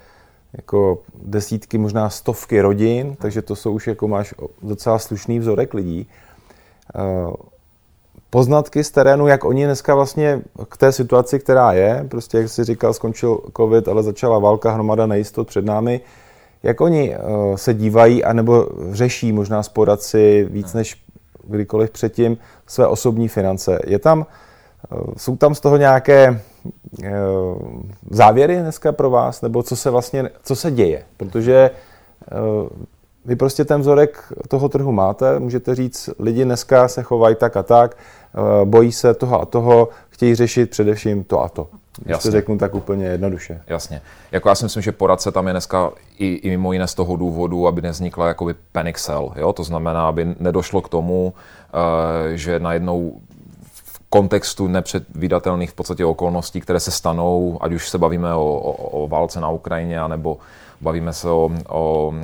jako 0.56 0.98
desítky, 1.22 1.78
možná 1.78 2.10
stovky 2.10 2.60
rodin, 2.60 3.16
takže 3.16 3.42
to 3.42 3.56
jsou 3.56 3.72
už 3.72 3.86
jako 3.86 4.08
máš 4.08 4.34
docela 4.62 4.98
slušný 4.98 5.38
vzorek 5.38 5.74
lidí. 5.74 6.08
Eh, 6.94 7.32
poznatky 8.30 8.84
z 8.84 8.90
terénu, 8.90 9.26
jak 9.26 9.44
oni 9.44 9.64
dneska 9.64 9.94
vlastně 9.94 10.42
k 10.68 10.76
té 10.76 10.92
situaci, 10.92 11.38
která 11.38 11.72
je, 11.72 12.06
prostě 12.10 12.38
jak 12.38 12.48
jsi 12.48 12.64
říkal, 12.64 12.92
skončil 12.92 13.40
covid, 13.56 13.88
ale 13.88 14.02
začala 14.02 14.38
válka, 14.38 14.70
hromada 14.70 15.06
nejistot 15.06 15.48
před 15.48 15.64
námi, 15.64 16.00
jak 16.62 16.80
oni 16.80 17.14
eh, 17.14 17.18
se 17.54 17.74
dívají, 17.74 18.24
anebo 18.24 18.68
řeší 18.90 19.32
možná 19.32 19.62
s 19.62 19.68
poradci 19.68 20.46
víc 20.50 20.74
než 20.74 21.04
kdykoliv 21.44 21.90
předtím 21.90 22.38
své 22.66 22.86
osobní 22.86 23.28
finance. 23.28 23.78
Je 23.86 23.98
tam, 23.98 24.26
eh, 24.92 24.96
jsou 25.16 25.36
tam 25.36 25.54
z 25.54 25.60
toho 25.60 25.76
nějaké 25.76 26.40
závěry 28.10 28.56
dneska 28.56 28.92
pro 28.92 29.10
vás, 29.10 29.42
nebo 29.42 29.62
co 29.62 29.76
se 29.76 29.90
vlastně, 29.90 30.30
co 30.42 30.56
se 30.56 30.70
děje? 30.70 31.02
Protože 31.16 31.70
eh, 32.32 32.36
vy 33.24 33.36
prostě 33.36 33.64
ten 33.64 33.80
vzorek 33.80 34.32
toho 34.48 34.68
trhu 34.68 34.92
máte, 34.92 35.38
můžete 35.38 35.74
říct, 35.74 36.10
lidi 36.18 36.44
dneska 36.44 36.88
se 36.88 37.02
chovají 37.02 37.36
tak 37.36 37.56
a 37.56 37.62
tak, 37.62 37.96
eh, 37.96 38.64
bojí 38.64 38.92
se 38.92 39.14
toho 39.14 39.40
a 39.40 39.44
toho, 39.44 39.88
chtějí 40.10 40.34
řešit 40.34 40.70
především 40.70 41.24
to 41.24 41.42
a 41.42 41.48
to. 41.48 41.68
Jasně. 42.06 42.30
řeknu 42.30 42.58
tak 42.58 42.74
úplně 42.74 43.06
jednoduše. 43.06 43.60
Jasně. 43.66 44.00
Jako 44.32 44.48
já 44.48 44.54
si 44.54 44.64
myslím, 44.64 44.82
že 44.82 44.92
poradce 44.92 45.32
tam 45.32 45.46
je 45.46 45.52
dneska 45.52 45.90
i, 46.18 46.26
i 46.26 46.50
mimo 46.50 46.72
jiné 46.72 46.86
z 46.86 46.94
toho 46.94 47.16
důvodu, 47.16 47.66
aby 47.66 47.82
nevznikla 47.82 48.28
jakoby 48.28 48.54
panic 48.72 48.98
sell. 48.98 49.32
Jo? 49.36 49.52
To 49.52 49.64
znamená, 49.64 50.08
aby 50.08 50.34
nedošlo 50.40 50.82
k 50.82 50.88
tomu, 50.88 51.34
že 52.34 52.58
najednou 52.58 53.20
kontextu 54.14 54.68
nepředvídatelných 54.68 55.70
v 55.70 55.74
podstatě 55.74 56.04
okolností, 56.04 56.60
které 56.60 56.80
se 56.80 56.90
stanou, 56.90 57.58
ať 57.60 57.72
už 57.72 57.88
se 57.88 57.98
bavíme 57.98 58.34
o, 58.34 58.44
o, 58.44 59.02
o 59.02 59.08
válce 59.08 59.40
na 59.40 59.50
Ukrajině, 59.50 60.00
anebo 60.00 60.38
bavíme 60.80 61.12
se 61.12 61.28
o, 61.28 61.50
o, 61.68 62.14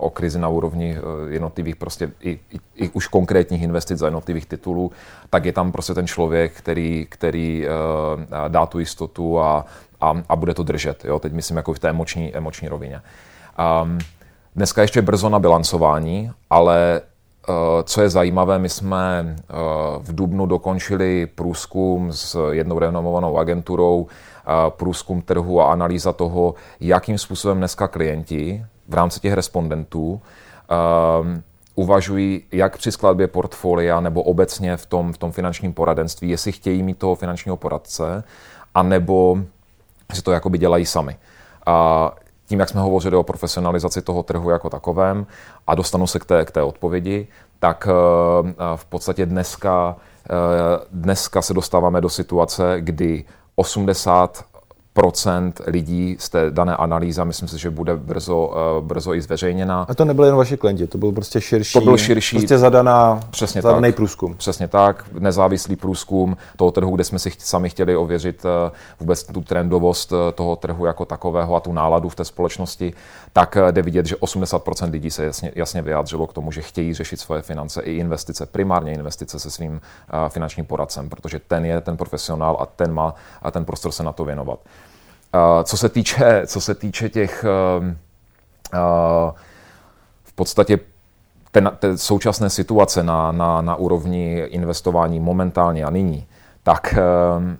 o 0.00 0.10
krizi 0.10 0.38
na 0.38 0.48
úrovni 0.48 0.96
eh, 0.96 1.32
jednotlivých 1.32 1.76
prostě 1.76 2.10
i, 2.20 2.30
i, 2.30 2.58
i 2.74 2.88
už 2.88 3.06
konkrétních 3.06 3.62
investic 3.62 3.98
za 3.98 4.06
jednotlivých 4.06 4.46
titulů, 4.46 4.92
tak 5.30 5.44
je 5.44 5.52
tam 5.52 5.72
prostě 5.72 5.94
ten 5.94 6.06
člověk, 6.06 6.52
který, 6.52 7.06
který 7.08 7.66
uh, 7.66 8.48
dá 8.48 8.66
tu 8.66 8.78
jistotu 8.78 9.40
a, 9.40 9.66
a, 10.00 10.22
a 10.28 10.36
bude 10.36 10.54
to 10.54 10.62
držet. 10.62 11.04
Jo? 11.04 11.18
Teď 11.18 11.32
myslím 11.32 11.56
jako 11.56 11.72
v 11.72 11.78
té 11.78 11.88
emoční, 11.88 12.34
emoční 12.34 12.68
rovině. 12.68 13.00
Um, 13.82 13.98
dneska 14.56 14.82
ještě 14.82 15.02
brzo 15.02 15.28
na 15.28 15.38
bilancování, 15.38 16.30
ale 16.50 17.00
co 17.84 18.02
je 18.02 18.10
zajímavé, 18.10 18.58
my 18.58 18.68
jsme 18.68 19.36
eh, 19.38 19.54
v 19.98 20.14
Dubnu 20.14 20.46
dokončili 20.46 21.26
průzkum 21.26 22.12
s 22.12 22.50
jednou 22.50 22.78
renomovanou 22.78 23.38
agenturou, 23.38 24.06
eh, 24.06 24.50
průzkum 24.68 25.22
trhu 25.22 25.60
a 25.60 25.72
analýza 25.72 26.12
toho, 26.12 26.54
jakým 26.80 27.18
způsobem 27.18 27.58
dneska 27.58 27.88
klienti 27.88 28.66
v 28.88 28.94
rámci 28.94 29.20
těch 29.20 29.32
respondentů 29.32 30.20
uvažují 31.74 32.42
jak 32.52 32.76
při 32.76 32.92
skladbě 32.92 33.26
portfolia 33.26 34.00
nebo 34.00 34.22
obecně 34.22 34.76
v 34.76 34.86
tom, 34.86 35.12
v 35.12 35.18
tom 35.18 35.32
finančním 35.32 35.72
poradenství, 35.72 36.30
jestli 36.30 36.52
chtějí 36.52 36.82
mít 36.82 36.98
toho 36.98 37.14
finančního 37.14 37.56
poradce, 37.56 38.24
anebo 38.74 39.38
si 40.12 40.22
to 40.22 40.32
jakoby 40.32 40.58
dělají 40.58 40.86
sami. 40.86 41.16
A 41.66 42.10
tím, 42.46 42.60
jak 42.60 42.68
jsme 42.68 42.80
hovořili 42.80 43.16
o 43.16 43.22
profesionalizaci 43.22 44.02
toho 44.02 44.22
trhu 44.22 44.50
jako 44.50 44.70
takovém 44.70 45.26
a 45.66 45.74
dostanu 45.74 46.06
se 46.06 46.18
k 46.18 46.24
té, 46.24 46.44
k 46.44 46.50
té 46.50 46.62
odpovědi, 46.62 47.28
tak 47.58 47.88
eh, 47.90 48.54
v 48.76 48.84
podstatě 48.84 49.26
dneska, 49.26 49.96
eh, 50.30 50.34
dneska 50.90 51.42
se 51.42 51.54
dostáváme 51.54 52.00
do 52.00 52.08
situace, 52.08 52.76
kdy 52.80 53.24
80 53.56 54.44
procent 54.94 55.60
lidí 55.66 56.16
z 56.18 56.28
té 56.28 56.50
dané 56.50 56.76
analýzy, 56.76 57.24
myslím 57.24 57.48
si, 57.48 57.58
že 57.58 57.70
bude 57.70 57.96
brzo, 57.96 58.46
uh, 58.46 58.86
brzo 58.86 59.14
i 59.14 59.20
zveřejněna. 59.20 59.86
A 59.88 59.94
to 59.94 60.04
nebyly 60.04 60.28
jen 60.28 60.36
vaši 60.36 60.56
klienti, 60.56 60.86
to 60.86 60.98
byl 60.98 61.12
prostě 61.12 61.40
širší, 61.40 61.72
to 61.72 61.80
byl 61.80 61.96
širší 61.96 62.36
prostě 62.36 62.58
zadaná, 62.58 63.20
přesně 63.30 63.62
zadaný 63.62 63.88
tak, 63.88 63.94
průzkum. 63.96 64.34
Přesně 64.34 64.68
tak, 64.68 65.04
nezávislý 65.18 65.76
průzkum 65.76 66.36
toho 66.56 66.70
trhu, 66.70 66.94
kde 66.94 67.04
jsme 67.04 67.18
si 67.18 67.32
sami 67.38 67.70
chtěli 67.70 67.96
ověřit 67.96 68.44
uh, 68.44 68.50
vůbec 69.00 69.24
tu 69.24 69.40
trendovost 69.40 70.12
uh, 70.12 70.18
toho 70.34 70.56
trhu 70.56 70.86
jako 70.86 71.04
takového 71.04 71.54
a 71.54 71.60
tu 71.60 71.72
náladu 71.72 72.08
v 72.08 72.14
té 72.14 72.24
společnosti, 72.24 72.92
tak 73.32 73.56
jde 73.70 73.82
vidět, 73.82 74.06
že 74.06 74.16
80% 74.16 74.90
lidí 74.90 75.10
se 75.10 75.24
jasně, 75.24 75.52
jasně 75.54 75.82
vyjádřilo 75.82 76.26
k 76.26 76.32
tomu, 76.32 76.52
že 76.52 76.62
chtějí 76.62 76.94
řešit 76.94 77.20
svoje 77.20 77.42
finance 77.42 77.82
i 77.82 77.96
investice, 77.96 78.46
primárně 78.46 78.92
investice 78.92 79.38
se 79.38 79.50
svým 79.50 79.80
finančním 80.28 80.66
poradcem, 80.66 81.08
protože 81.08 81.40
ten 81.48 81.64
je 81.64 81.80
ten 81.80 81.96
profesionál 81.96 82.56
a 82.60 82.66
ten 82.66 82.92
má 82.92 83.14
ten 83.50 83.64
prostor 83.64 83.92
se 83.92 84.02
na 84.02 84.12
to 84.12 84.24
věnovat. 84.24 84.58
Co 85.64 85.76
se 85.76 85.88
týče, 85.88 86.42
co 86.46 86.60
se 86.60 86.74
týče 86.74 87.08
těch 87.08 87.44
ehm, 87.78 87.96
v 90.24 90.32
podstatě 90.34 90.78
ten, 91.50 91.72
ten 91.78 91.98
současné 91.98 92.50
situace 92.50 93.02
na, 93.02 93.32
na, 93.32 93.62
na 93.62 93.76
úrovni 93.76 94.38
investování 94.38 95.20
momentálně 95.20 95.84
a 95.84 95.90
nyní, 95.90 96.26
tak 96.62 96.94
ehm, 96.98 97.58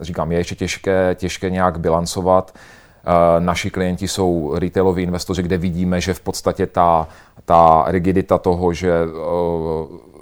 říkám, 0.00 0.32
je 0.32 0.38
ještě 0.38 0.54
těžké, 0.54 1.14
těžké 1.14 1.50
nějak 1.50 1.80
bilancovat. 1.80 2.54
Naši 3.38 3.70
klienti 3.70 4.08
jsou 4.08 4.54
retailoví 4.58 5.02
investoři, 5.02 5.42
kde 5.42 5.58
vidíme, 5.58 6.00
že 6.00 6.14
v 6.14 6.20
podstatě 6.20 6.66
ta, 6.66 7.08
ta 7.44 7.84
rigidita 7.86 8.38
toho, 8.38 8.72
že 8.72 8.92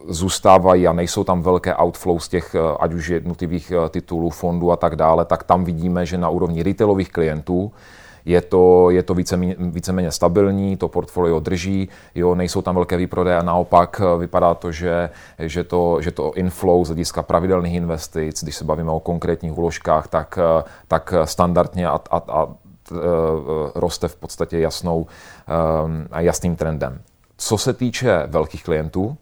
zůstávají 0.08 0.88
a 0.88 0.92
nejsou 0.92 1.24
tam 1.24 1.42
velké 1.42 1.76
outflow 1.76 2.18
z 2.18 2.28
těch, 2.28 2.54
eh, 2.54 2.76
ať 2.80 2.94
už 2.94 3.08
jednotlivých 3.08 3.72
eh, 3.72 3.88
titulů, 3.88 4.30
fondů 4.30 4.72
a 4.72 4.76
tak 4.76 4.96
dále, 4.96 5.24
tak 5.24 5.42
tam 5.42 5.64
vidíme, 5.64 6.06
že 6.06 6.18
na 6.18 6.28
úrovni 6.28 6.62
retailových 6.62 7.12
klientů 7.12 7.72
je 8.24 8.42
to, 8.42 8.90
je 8.90 9.02
to 9.02 9.14
víceméně, 9.14 9.56
víceméně 9.58 10.10
stabilní, 10.10 10.76
to 10.76 10.88
portfolio 10.88 11.40
drží, 11.40 11.88
jo, 12.14 12.34
nejsou 12.34 12.62
tam 12.62 12.74
velké 12.74 12.96
výprodeje 12.96 13.36
a 13.36 13.42
naopak 13.42 14.00
eh, 14.00 14.18
vypadá 14.18 14.54
to, 14.54 14.72
že, 14.72 15.10
že, 15.38 15.64
to, 15.64 16.02
že 16.02 16.10
to 16.10 16.32
inflow 16.34 16.84
z 16.84 16.88
hlediska 16.88 17.22
pravidelných 17.22 17.74
investic, 17.74 18.42
když 18.42 18.56
se 18.56 18.64
bavíme 18.64 18.90
o 18.90 19.00
konkrétních 19.00 19.58
úložkách, 19.58 20.08
tak, 20.08 20.38
tak 20.88 21.14
standardně 21.24 21.88
a, 21.88 22.00
a, 22.10 22.22
a 22.28 22.46
roste 23.74 24.08
v 24.08 24.16
podstatě 24.16 24.58
jasnou, 24.58 25.06
jasným 26.18 26.56
trendem. 26.56 27.00
Co 27.36 27.58
se 27.58 27.72
týče 27.72 28.22
velkých 28.26 28.64
klientů, 28.64 29.16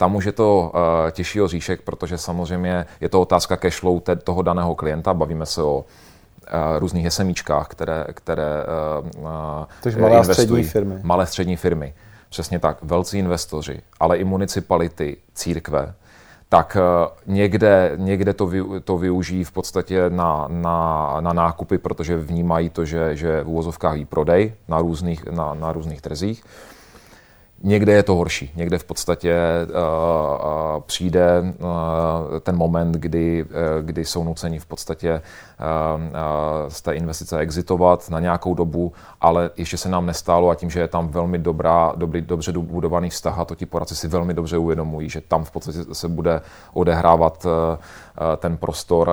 tam 0.00 0.16
už 0.16 0.24
je 0.24 0.32
to 0.32 0.72
uh, 0.74 1.10
těžší 1.10 1.40
oříšek, 1.40 1.82
protože 1.82 2.18
samozřejmě 2.18 2.86
je 3.00 3.08
to 3.08 3.20
otázka 3.20 3.56
cashflow 3.56 4.00
toho 4.24 4.42
daného 4.42 4.74
klienta. 4.74 5.14
Bavíme 5.14 5.46
se 5.46 5.62
o 5.62 5.76
uh, 5.76 5.84
různých 6.78 7.12
SMIčkách, 7.12 7.68
které, 7.68 8.04
které 8.14 8.64
uh, 9.12 9.20
malé 10.00 10.16
investují. 10.16 10.34
střední 10.34 10.64
firmy. 10.64 11.00
Malé 11.02 11.26
střední 11.26 11.56
firmy. 11.56 11.94
přesně 12.28 12.58
tak, 12.58 12.76
velcí 12.82 13.18
investoři, 13.18 13.80
ale 14.00 14.18
i 14.18 14.24
municipality, 14.24 15.16
církve, 15.34 15.94
tak 16.48 16.76
eh, 16.76 17.08
někde, 17.26 17.92
někde 17.96 18.34
to, 18.34 18.46
vy, 18.46 18.62
to 18.84 18.98
využijí 18.98 19.44
v 19.44 19.52
podstatě 19.52 20.10
na, 20.10 20.46
na, 20.48 21.16
na 21.20 21.32
nákupy, 21.32 21.78
protože 21.78 22.16
vnímají 22.16 22.70
to, 22.70 22.84
že, 22.84 23.16
že 23.16 23.42
v 23.42 23.48
úvozovkách 23.48 23.96
jí 23.96 24.04
prodej 24.04 24.52
na 24.68 24.78
různých, 24.78 25.24
na, 25.24 25.54
na 25.54 25.72
různých 25.72 26.00
trzích. 26.00 26.44
Někde 27.62 27.92
je 27.92 28.02
to 28.02 28.14
horší. 28.14 28.52
Někde 28.56 28.78
v 28.78 28.84
podstatě 28.84 29.36
uh, 29.68 29.74
uh, 29.76 30.80
přijde 30.80 31.40
uh, 31.40 31.68
ten 32.40 32.56
moment, 32.56 32.92
kdy, 32.92 33.44
uh, 33.44 33.50
kdy 33.82 34.04
jsou 34.04 34.24
nuceni 34.24 34.58
v 34.58 34.66
podstatě 34.66 35.22
z 36.68 36.82
té 36.82 36.94
investice 36.94 37.38
exitovat 37.38 38.10
na 38.10 38.20
nějakou 38.20 38.54
dobu, 38.54 38.92
ale 39.20 39.50
ještě 39.56 39.76
se 39.76 39.88
nám 39.88 40.06
nestálo 40.06 40.50
a 40.50 40.54
tím, 40.54 40.70
že 40.70 40.80
je 40.80 40.88
tam 40.88 41.08
velmi 41.08 41.38
dobrá, 41.38 41.92
dobrý, 41.96 42.20
dobře 42.20 42.52
budovaný 42.52 43.10
vztah 43.10 43.38
a 43.38 43.44
to 43.44 43.54
ti 43.54 43.66
poradci 43.66 43.96
si 43.96 44.08
velmi 44.08 44.34
dobře 44.34 44.58
uvědomují, 44.58 45.10
že 45.10 45.20
tam 45.20 45.44
v 45.44 45.50
podstatě 45.50 45.78
se 45.92 46.08
bude 46.08 46.40
odehrávat 46.72 47.44
uh, 47.44 47.50
ten 48.36 48.56
prostor 48.56 49.10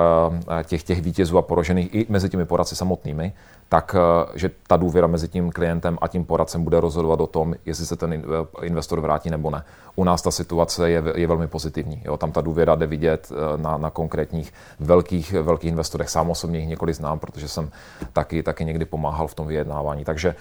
těch, 0.63 0.83
těch 0.83 1.01
vítězů 1.01 1.37
a 1.37 1.41
porožených 1.41 1.95
i 1.95 2.05
mezi 2.09 2.29
těmi 2.29 2.45
poradci 2.45 2.75
samotnými, 2.75 3.33
tak 3.69 3.95
eh, 3.95 4.31
že 4.35 4.51
ta 4.67 4.77
důvěra 4.77 5.07
mezi 5.07 5.27
tím 5.27 5.51
klientem 5.51 5.97
a 6.01 6.07
tím 6.07 6.25
poradcem 6.25 6.63
bude 6.63 6.79
rozhodovat 6.79 7.21
o 7.21 7.27
tom, 7.27 7.55
jestli 7.65 7.85
se 7.85 7.95
ten 7.95 8.23
investor 8.61 8.99
vrátí 8.99 9.29
nebo 9.29 9.49
ne. 9.49 9.63
U 9.95 10.03
nás 10.03 10.21
ta 10.21 10.31
situace 10.31 10.89
je, 10.89 11.03
je 11.15 11.27
velmi 11.27 11.47
pozitivní. 11.47 12.01
Jo? 12.05 12.17
Tam 12.17 12.31
ta 12.31 12.41
důvěra 12.41 12.75
jde 12.75 12.87
vidět 12.87 13.31
eh, 13.31 13.57
na, 13.57 13.77
na 13.77 13.89
konkrétních 13.89 14.53
velkých, 14.79 15.33
velkých 15.33 15.69
investorech. 15.69 16.09
Sám 16.09 16.29
osobně 16.37 16.59
jich 16.59 16.67
několik 16.67 16.95
znám, 16.95 17.19
protože 17.19 17.47
jsem 17.47 17.71
taky, 18.13 18.43
taky 18.43 18.65
někdy 18.65 18.85
pomáhal 18.85 19.27
v 19.27 19.33
tom 19.33 19.47
vyjednávání. 19.47 20.05
Takže 20.05 20.35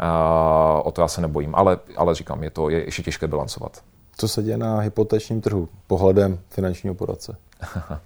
uh, 0.00 0.88
o 0.88 0.92
to 0.92 1.00
já 1.00 1.08
se 1.08 1.20
nebojím. 1.20 1.54
Ale, 1.54 1.78
ale 1.96 2.14
říkám, 2.14 2.42
je 2.42 2.50
to 2.50 2.68
je 2.68 2.84
ještě 2.84 3.02
těžké 3.02 3.28
bilancovat. 3.28 3.82
Co 4.16 4.28
se 4.28 4.42
děje 4.42 4.58
na 4.58 4.78
hypotečním 4.80 5.40
trhu 5.40 5.68
pohledem 5.86 6.38
finančního 6.48 6.94
poradce? 6.94 7.36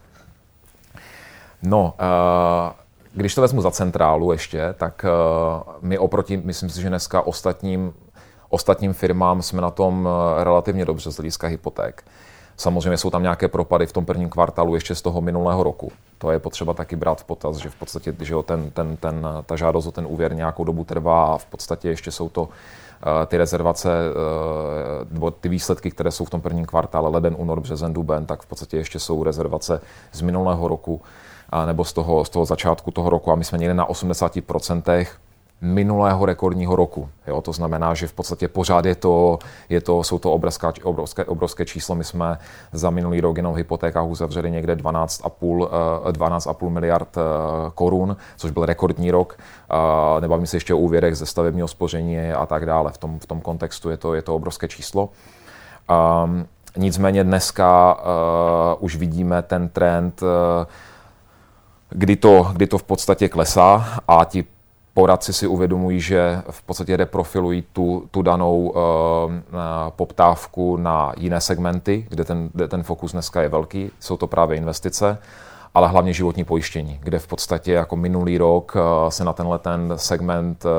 no, 1.62 1.94
uh, 2.00 2.72
když 3.14 3.34
to 3.34 3.40
vezmu 3.40 3.62
za 3.62 3.70
centrálu 3.70 4.32
ještě, 4.32 4.74
tak 4.78 5.04
uh, 5.04 5.72
my 5.80 5.98
oproti, 5.98 6.36
myslím 6.36 6.70
si, 6.70 6.82
že 6.82 6.88
dneska 6.88 7.20
ostatním, 7.20 7.94
ostatním 8.48 8.92
firmám 8.92 9.42
jsme 9.42 9.62
na 9.62 9.70
tom 9.70 10.08
relativně 10.42 10.84
dobře 10.84 11.12
z 11.12 11.16
hlediska 11.16 11.46
hypoték. 11.46 12.02
Samozřejmě 12.56 12.96
jsou 12.96 13.10
tam 13.10 13.22
nějaké 13.22 13.48
propady 13.48 13.86
v 13.86 13.92
tom 13.92 14.04
prvním 14.04 14.28
kvartálu 14.28 14.74
ještě 14.74 14.94
z 14.94 15.02
toho 15.02 15.20
minulého 15.20 15.62
roku. 15.62 15.92
To 16.18 16.30
je 16.30 16.38
potřeba 16.38 16.74
taky 16.74 16.96
brát 16.96 17.20
v 17.20 17.24
potaz, 17.24 17.56
že 17.56 17.70
v 17.70 17.74
podstatě 17.74 18.14
že 18.20 18.34
jo, 18.34 18.42
ten, 18.42 18.70
ten, 18.70 18.96
ten, 18.96 19.26
ta 19.46 19.56
žádost 19.56 19.86
o 19.86 19.92
ten 19.92 20.06
úvěr 20.08 20.34
nějakou 20.34 20.64
dobu 20.64 20.84
trvá 20.84 21.26
a 21.26 21.38
v 21.38 21.46
podstatě 21.46 21.88
ještě 21.88 22.10
jsou 22.10 22.28
to 22.28 22.42
uh, 22.42 22.48
ty 23.26 23.36
rezervace, 23.36 23.90
nebo 25.10 25.30
ty 25.30 25.48
výsledky, 25.48 25.90
které 25.90 26.10
jsou 26.10 26.24
v 26.24 26.30
tom 26.30 26.40
prvním 26.40 26.66
kvartále, 26.66 27.10
leden, 27.10 27.36
únor, 27.38 27.60
březen, 27.60 27.92
duben, 27.92 28.26
tak 28.26 28.42
v 28.42 28.46
podstatě 28.46 28.76
ještě 28.76 28.98
jsou 28.98 29.24
rezervace 29.24 29.80
z 30.12 30.22
minulého 30.22 30.68
roku 30.68 31.00
nebo 31.66 31.84
z 31.84 31.92
toho, 31.92 32.24
z 32.24 32.30
toho 32.30 32.44
začátku 32.44 32.90
toho 32.90 33.10
roku 33.10 33.32
a 33.32 33.34
my 33.34 33.44
jsme 33.44 33.58
někde 33.58 33.74
na 33.74 33.88
80% 33.88 35.06
minulého 35.60 36.26
rekordního 36.26 36.76
roku. 36.76 37.08
Jo, 37.26 37.40
to 37.40 37.52
znamená, 37.52 37.94
že 37.94 38.06
v 38.06 38.12
podstatě 38.12 38.48
pořád 38.48 38.84
je 38.84 38.94
to, 38.94 39.38
je 39.68 39.80
to, 39.80 40.04
jsou 40.04 40.18
to 40.18 40.32
obrovská, 40.32 40.72
obrovské, 40.82 41.24
obrovské 41.24 41.64
číslo. 41.64 41.94
My 41.94 42.04
jsme 42.04 42.38
za 42.72 42.90
minulý 42.90 43.20
rok 43.20 43.36
jenom 43.36 43.54
v 43.54 43.56
hypotékách 43.56 44.06
uzavřeli 44.06 44.50
někde 44.50 44.76
12,5 44.76 46.12
12 46.12 46.48
eh, 46.62 46.70
miliard 46.70 47.16
eh, 47.16 47.20
korun, 47.74 48.16
což 48.36 48.50
byl 48.50 48.66
rekordní 48.66 49.10
rok. 49.10 49.38
Nebavím 50.20 50.46
se 50.46 50.56
ještě 50.56 50.74
o 50.74 50.78
úvěrech 50.78 51.16
ze 51.16 51.26
stavebního 51.26 51.68
spoření 51.68 52.32
a 52.32 52.46
tak 52.46 52.66
dále. 52.66 52.92
V 52.92 52.98
tom, 52.98 53.18
v 53.18 53.26
tom 53.26 53.40
kontextu 53.40 53.90
je 53.90 53.96
to, 53.96 54.14
je 54.14 54.22
to 54.22 54.34
obrovské 54.34 54.68
číslo. 54.68 55.08
Um, 56.24 56.46
nicméně 56.76 57.24
dneska 57.24 57.94
uh, 57.94 58.84
už 58.84 58.96
vidíme 58.96 59.42
ten 59.42 59.68
trend 59.68 60.22
uh, 60.22 60.28
kdy 61.90 62.16
to, 62.16 62.50
kdy 62.52 62.66
to 62.66 62.78
v 62.78 62.82
podstatě 62.82 63.28
klesá 63.28 63.98
a 64.08 64.24
ti 64.24 64.44
poradci 64.96 65.32
si 65.32 65.46
uvědomují, 65.46 66.00
že 66.00 66.42
v 66.50 66.62
podstatě 66.62 66.96
reprofilují 66.96 67.64
tu, 67.72 68.08
tu 68.10 68.22
danou 68.22 68.68
uh, 68.68 68.74
poptávku 69.90 70.76
na 70.76 71.12
jiné 71.16 71.40
segmenty, 71.40 72.06
kde 72.08 72.24
ten, 72.24 72.50
kde 72.54 72.68
ten 72.68 72.82
fokus 72.82 73.12
dneska 73.12 73.42
je 73.42 73.48
velký. 73.48 73.90
Jsou 74.00 74.16
to 74.16 74.26
právě 74.26 74.56
investice, 74.56 75.18
ale 75.74 75.88
hlavně 75.88 76.12
životní 76.12 76.44
pojištění, 76.44 76.98
kde 77.02 77.18
v 77.18 77.26
podstatě 77.26 77.72
jako 77.72 77.96
minulý 77.96 78.38
rok 78.38 78.76
uh, 78.76 78.82
se 79.08 79.24
na 79.24 79.32
tenhle 79.32 79.58
ten 79.58 79.92
segment 79.96 80.64
uh, 80.64 80.70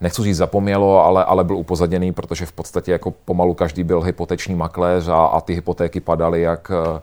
nechci 0.00 0.22
říct 0.22 0.36
zapomnělo, 0.36 1.04
ale, 1.04 1.24
ale 1.24 1.44
byl 1.44 1.56
upozaděný, 1.56 2.12
protože 2.12 2.46
v 2.46 2.52
podstatě 2.52 2.92
jako 2.92 3.10
pomalu 3.10 3.54
každý 3.54 3.84
byl 3.84 4.00
hypoteční 4.00 4.54
makléř 4.54 5.08
a, 5.08 5.26
a 5.26 5.40
ty 5.40 5.54
hypotéky 5.54 6.00
padaly 6.00 6.40
jak 6.40 6.70
uh, 6.70 7.00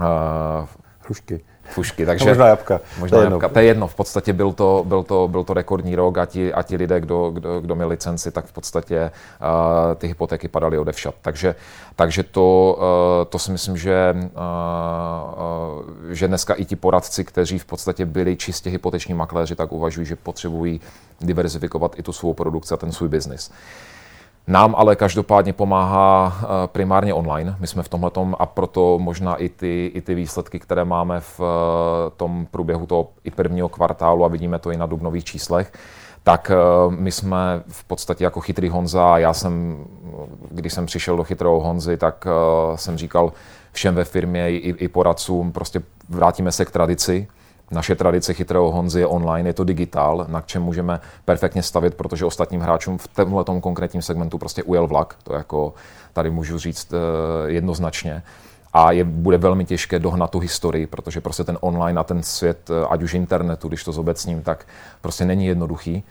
uh, 0.00 0.66
Hrušky. 1.04 1.40
Fušky, 1.72 2.06
takže... 2.06 2.28
možná 2.28 2.46
jabka. 2.46 2.80
Možná 2.98 3.18
to 3.18 3.24
jabka. 3.24 3.48
To 3.48 3.58
je 3.58 3.64
jedno. 3.64 3.86
V 3.86 3.94
podstatě 3.94 4.32
byl 4.32 4.52
to, 4.52 4.84
byl 4.86 5.02
to, 5.02 5.28
byl 5.28 5.44
to 5.44 5.54
rekordní 5.54 5.96
rok 5.96 6.18
a 6.18 6.26
ti, 6.26 6.52
a 6.54 6.62
ti 6.62 6.76
lidé, 6.76 7.00
kdo, 7.00 7.30
kdo, 7.30 7.60
kdo 7.60 7.74
měl 7.74 7.88
licenci, 7.88 8.30
tak 8.30 8.44
v 8.44 8.52
podstatě 8.52 9.10
uh, 9.40 9.94
ty 9.94 10.06
hypotéky 10.06 10.48
padaly 10.48 10.78
odevšat. 10.78 11.14
Takže, 11.22 11.54
takže 11.96 12.22
to, 12.22 12.78
uh, 12.78 13.30
to 13.30 13.38
si 13.38 13.52
myslím, 13.52 13.76
že, 13.76 14.14
uh, 14.14 14.20
uh, 14.28 16.10
že 16.10 16.28
dneska 16.28 16.54
i 16.54 16.64
ti 16.64 16.76
poradci, 16.76 17.24
kteří 17.24 17.58
v 17.58 17.64
podstatě 17.64 18.06
byli 18.06 18.36
čistě 18.36 18.70
hypoteční 18.70 19.14
makléři, 19.14 19.54
tak 19.54 19.72
uvažují, 19.72 20.06
že 20.06 20.16
potřebují 20.16 20.80
diverzifikovat 21.20 21.98
i 21.98 22.02
tu 22.02 22.12
svou 22.12 22.34
produkci 22.34 22.74
a 22.74 22.76
ten 22.76 22.92
svůj 22.92 23.08
biznis. 23.08 23.48
Uh, 23.48 23.56
nám 24.46 24.74
ale 24.78 24.96
každopádně 24.96 25.52
pomáhá 25.52 26.36
eh, 26.42 26.46
primárně 26.66 27.14
online. 27.14 27.56
My 27.60 27.66
jsme 27.66 27.82
v 27.82 27.88
tomhle 27.88 28.10
a 28.38 28.46
proto 28.46 28.98
možná 28.98 29.34
i 29.34 29.48
ty, 29.48 29.90
i 29.94 30.00
ty 30.00 30.14
výsledky, 30.14 30.58
které 30.58 30.84
máme 30.84 31.20
v 31.20 31.40
eh, 31.40 32.10
tom 32.16 32.46
průběhu 32.50 32.86
toho 32.86 33.08
i 33.24 33.30
prvního 33.30 33.68
kvartálu 33.68 34.24
a 34.24 34.28
vidíme 34.28 34.58
to 34.58 34.70
i 34.70 34.76
na 34.76 34.86
dubnových 34.86 35.24
číslech, 35.24 35.72
tak 36.22 36.50
eh, 36.50 36.56
my 36.88 37.12
jsme 37.12 37.62
v 37.68 37.84
podstatě 37.84 38.24
jako 38.24 38.40
chytrý 38.40 38.68
Honza, 38.68 39.18
já 39.18 39.32
jsem, 39.32 39.84
když 40.50 40.72
jsem 40.72 40.86
přišel 40.86 41.16
do 41.16 41.24
chytrého 41.24 41.60
Honzy, 41.60 41.96
tak 41.96 42.26
jsem 42.74 42.98
říkal 42.98 43.32
všem 43.72 43.94
ve 43.94 44.04
firmě 44.04 44.50
i, 44.50 44.74
i 44.78 44.88
poradcům, 44.88 45.52
prostě 45.52 45.82
vrátíme 46.08 46.52
se 46.52 46.64
k 46.64 46.70
tradici, 46.70 47.28
naše 47.70 47.94
tradice 47.94 48.34
chytrého 48.34 48.72
Honzy 48.72 49.00
je 49.00 49.06
online, 49.06 49.48
je 49.48 49.52
to 49.52 49.64
digitál, 49.64 50.26
na 50.28 50.40
čem 50.40 50.62
můžeme 50.62 51.00
perfektně 51.24 51.62
stavit, 51.62 51.94
protože 51.94 52.24
ostatním 52.24 52.60
hráčům 52.60 52.98
v 52.98 53.08
tomhle 53.08 53.44
konkrétním 53.60 54.02
segmentu 54.02 54.38
prostě 54.38 54.62
ujel 54.62 54.86
vlak. 54.86 55.16
To 55.22 55.34
jako 55.34 55.74
tady 56.12 56.30
můžu 56.30 56.58
říct 56.58 56.92
eh, 56.92 57.50
jednoznačně 57.50 58.22
a 58.72 58.92
je, 58.92 59.04
bude 59.04 59.38
velmi 59.38 59.64
těžké 59.64 59.98
dohnat 59.98 60.30
tu 60.30 60.38
historii, 60.38 60.86
protože 60.86 61.20
prostě 61.20 61.44
ten 61.44 61.58
online 61.60 62.00
a 62.00 62.04
ten 62.04 62.22
svět, 62.22 62.70
eh, 62.70 62.86
ať 62.90 63.02
už 63.02 63.14
internetu, 63.14 63.68
když 63.68 63.84
to 63.84 63.92
zobecním, 63.92 64.42
tak 64.42 64.66
prostě 65.00 65.24
není 65.24 65.46
jednoduchý. 65.46 66.02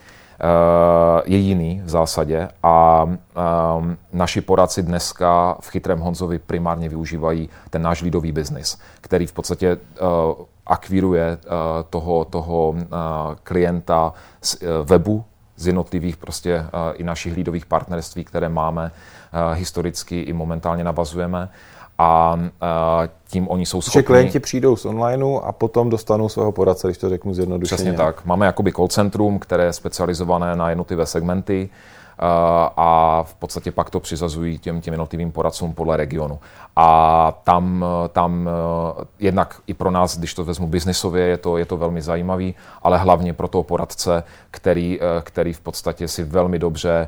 Eh, 0.43 1.21
je 1.25 1.38
jiný 1.38 1.82
v 1.86 1.89
zásadě 1.89 2.49
a 2.63 3.04
um, 3.04 3.97
naši 4.13 4.41
poradci 4.41 4.84
dneska 4.84 5.58
v 5.60 5.69
Chytrém 5.69 5.99
Honzovi 5.99 6.39
primárně 6.39 6.89
využívají 6.89 7.49
ten 7.69 7.82
náš 7.82 8.01
lidový 8.01 8.32
biznis, 8.32 8.77
který 9.01 9.27
v 9.27 9.34
podstatě 9.34 9.77
uh, 9.77 10.45
akvíruje 10.65 11.38
uh, 11.38 11.51
toho, 11.89 12.25
toho 12.25 12.75
klienta 13.43 14.13
z 14.41 14.58
webu, 14.84 15.23
z 15.56 15.67
jednotlivých 15.67 16.17
prostě 16.17 16.65
i 16.93 17.04
našich 17.04 17.36
lídových 17.36 17.65
partnerství, 17.65 18.23
které 18.23 18.49
máme 18.49 18.91
historicky 19.54 20.21
i 20.21 20.34
momentálně 20.34 20.84
navazujeme 20.84 21.49
a 22.01 23.03
tím 23.27 23.47
oni 23.47 23.65
jsou 23.65 23.81
schopni... 23.81 23.99
Že 23.99 24.03
klienti 24.03 24.39
přijdou 24.39 24.75
z 24.75 24.85
onlineu 24.85 25.37
a 25.37 25.51
potom 25.51 25.89
dostanou 25.89 26.29
svého 26.29 26.51
poradce, 26.51 26.87
když 26.87 26.97
to 26.97 27.09
řeknu 27.09 27.33
zjednodušeně. 27.33 27.75
Přesně 27.75 27.93
tak. 27.93 28.25
Máme 28.25 28.45
jakoby 28.45 28.71
call 28.71 28.87
centrum, 28.87 29.39
které 29.39 29.63
je 29.63 29.73
specializované 29.73 30.55
na 30.55 30.69
jednotlivé 30.69 31.05
segmenty 31.05 31.69
a 32.77 33.23
v 33.27 33.36
podstatě 33.36 33.71
pak 33.71 33.89
to 33.89 33.99
přizazují 33.99 34.57
těm, 34.57 34.81
těm 34.81 34.93
jednotlivým 34.93 35.31
poradcům 35.31 35.73
podle 35.73 35.97
regionu. 35.97 36.39
A 36.75 37.34
tam, 37.43 37.86
tam 38.10 38.49
jednak 39.19 39.62
i 39.67 39.73
pro 39.73 39.91
nás, 39.91 40.17
když 40.17 40.34
to 40.34 40.45
vezmu 40.45 40.67
biznisově, 40.67 41.25
je 41.25 41.38
to, 41.38 41.57
je 41.57 41.65
to 41.65 41.77
velmi 41.77 42.01
zajímavý, 42.01 42.55
ale 42.81 42.97
hlavně 42.97 43.34
pro 43.34 43.47
toho 43.47 43.63
poradce, 43.63 44.23
který, 44.51 44.99
který 45.23 45.53
v 45.53 45.60
podstatě 45.60 46.07
si 46.07 46.23
velmi 46.23 46.60
dobře 46.60 47.07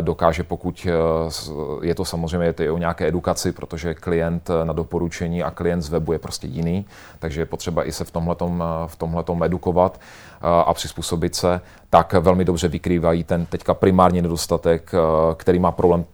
dokáže, 0.00 0.42
pokud 0.42 0.86
je 1.82 1.94
to 1.94 2.04
samozřejmě 2.04 2.46
je 2.46 2.52
to 2.52 2.74
o 2.74 2.78
nějaké 2.78 3.08
edukaci, 3.08 3.52
protože 3.52 3.94
klient 3.94 4.50
na 4.64 4.72
doporučení 4.72 5.42
a 5.42 5.50
klient 5.50 5.82
z 5.82 5.88
webu 5.88 6.12
je 6.12 6.18
prostě 6.18 6.46
jiný, 6.46 6.86
takže 7.18 7.40
je 7.40 7.46
potřeba 7.46 7.88
i 7.88 7.92
se 7.92 8.04
v 8.04 8.10
tomhletom, 8.10 8.64
v 8.86 8.96
tomhletom 8.96 9.42
edukovat 9.42 10.00
a 10.40 10.74
přizpůsobit 10.74 11.34
se, 11.34 11.60
tak 11.90 12.12
velmi 12.12 12.44
dobře 12.44 12.68
vykrývají 12.68 13.24
ten 13.24 13.46
teďka 13.46 13.74
primární 13.74 14.22
nedostatek, 14.22 14.43
který 15.36 15.58
má 15.58 15.72
problém 15.72 16.04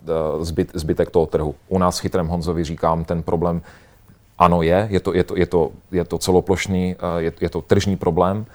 zbyt, 0.41 0.71
zbytek 0.75 1.11
toho 1.11 1.27
trhu. 1.27 1.55
U 1.69 1.79
nás 1.79 1.99
v 1.99 2.03
Chytrém 2.03 2.29
Honzovi 2.29 2.65
říkám, 2.65 3.05
ten 3.05 3.23
problém 3.23 3.63
ano 4.39 4.63
je, 4.63 4.87
je 4.91 5.01
to, 5.01 5.15
je 5.15 5.25
to, 5.25 5.37
je 5.37 5.47
to, 5.47 5.71
je 5.91 6.05
to 6.05 6.19
celoplošný, 6.19 6.97
je, 7.19 7.33
je 7.41 7.51
to 7.51 7.61
tržní 7.61 7.97
problém, 7.97 8.47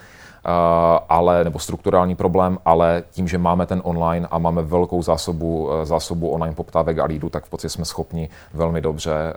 ale, 1.10 1.44
nebo 1.44 1.60
strukturální 1.60 2.16
problém, 2.16 2.58
ale 2.66 3.04
tím, 3.12 3.28
že 3.28 3.38
máme 3.38 3.66
ten 3.66 3.82
online 3.84 4.28
a 4.32 4.38
máme 4.38 4.62
velkou 4.62 5.02
zásobu, 5.02 5.70
zásobu 5.84 6.30
online 6.30 6.56
poptávek 6.56 7.00
a 7.00 7.06
lídů, 7.06 7.30
tak 7.30 7.46
v 7.46 7.50
podstatě 7.50 7.70
jsme 7.70 7.86
schopni 7.86 8.30
velmi 8.54 8.82
dobře 8.82 9.34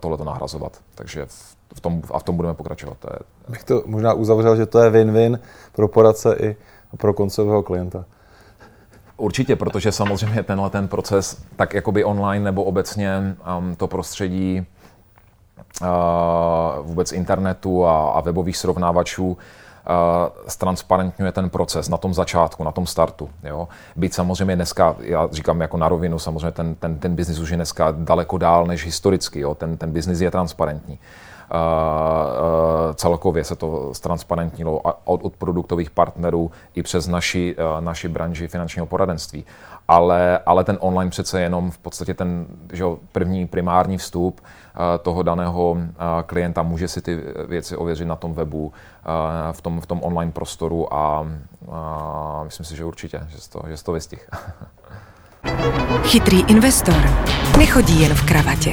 tohle 0.00 0.18
nahrazovat. 0.24 0.80
Takže 0.94 1.26
v 1.74 1.80
tom, 1.80 2.02
a 2.10 2.18
v 2.18 2.22
tom 2.22 2.36
budeme 2.36 2.54
pokračovat. 2.54 2.96
To 2.98 3.08
je... 3.12 3.18
Bych 3.48 3.64
to 3.64 3.82
možná 3.86 4.12
uzavřel, 4.12 4.56
že 4.56 4.66
to 4.66 4.78
je 4.78 4.90
win-win 4.90 5.38
pro 5.72 5.88
poradce 5.88 6.36
i 6.40 6.56
pro 6.96 7.14
koncového 7.14 7.62
klienta. 7.62 8.04
Určitě, 9.16 9.56
protože 9.56 9.92
samozřejmě 9.92 10.42
tenhle 10.42 10.70
ten 10.70 10.88
proces, 10.88 11.42
tak 11.56 11.74
jakoby 11.74 12.04
online 12.04 12.44
nebo 12.44 12.64
obecně 12.64 13.36
um, 13.58 13.76
to 13.76 13.86
prostředí 13.86 14.66
uh, 15.82 15.86
vůbec 16.86 17.12
internetu 17.12 17.86
a, 17.86 18.10
a 18.10 18.20
webových 18.20 18.56
srovnávačů 18.56 19.26
uh, 19.26 19.36
ztransparentňuje 20.48 21.32
ten 21.32 21.50
proces 21.50 21.88
na 21.88 21.96
tom 21.96 22.14
začátku, 22.14 22.64
na 22.64 22.72
tom 22.72 22.86
startu. 22.86 23.30
Jo. 23.42 23.68
Byť 23.96 24.14
samozřejmě 24.14 24.56
dneska, 24.56 24.96
já 25.00 25.28
říkám 25.32 25.60
jako 25.60 25.76
na 25.76 25.88
rovinu, 25.88 26.18
samozřejmě 26.18 26.50
ten, 26.50 26.74
ten, 26.74 26.98
ten 26.98 27.14
biznis 27.14 27.38
už 27.38 27.50
je 27.50 27.56
dneska 27.56 27.94
daleko 27.98 28.38
dál 28.38 28.66
než 28.66 28.84
historicky. 28.84 29.40
Jo. 29.40 29.54
Ten, 29.54 29.76
ten 29.76 29.92
biznis 29.92 30.20
je 30.20 30.30
transparentní 30.30 30.98
celkově 32.94 33.44
se 33.44 33.56
to 33.56 33.94
ztransparentnilo 33.94 34.80
od, 35.04 35.24
od 35.24 35.36
produktových 35.36 35.90
partnerů 35.90 36.50
i 36.74 36.82
přes 36.82 37.06
naši, 37.06 37.56
naši 37.80 38.08
branži 38.08 38.48
finančního 38.48 38.86
poradenství. 38.86 39.44
Ale, 39.88 40.38
ale 40.46 40.64
ten 40.64 40.78
online 40.80 41.10
přece 41.10 41.40
jenom 41.40 41.70
v 41.70 41.78
podstatě 41.78 42.14
ten 42.14 42.46
že 42.72 42.84
první 43.12 43.46
primární 43.46 43.98
vstup 43.98 44.40
toho 45.02 45.22
daného 45.22 45.76
klienta 46.26 46.62
může 46.62 46.88
si 46.88 47.02
ty 47.02 47.20
věci 47.48 47.76
ověřit 47.76 48.04
na 48.04 48.16
tom 48.16 48.34
webu, 48.34 48.72
v 49.52 49.62
tom, 49.62 49.80
v 49.80 49.86
tom 49.86 50.00
online 50.02 50.32
prostoru 50.32 50.94
a, 50.94 51.26
a 51.72 52.40
myslím 52.44 52.66
si, 52.66 52.76
že 52.76 52.84
určitě, 52.84 53.20
že 53.28 53.50
to, 53.50 53.62
že 53.68 53.84
to 53.84 53.92
vystih. 53.92 54.30
Chytrý 56.02 56.44
investor 56.48 57.02
nechodí 57.58 58.02
jen 58.02 58.14
v 58.14 58.26
kravatě. 58.26 58.72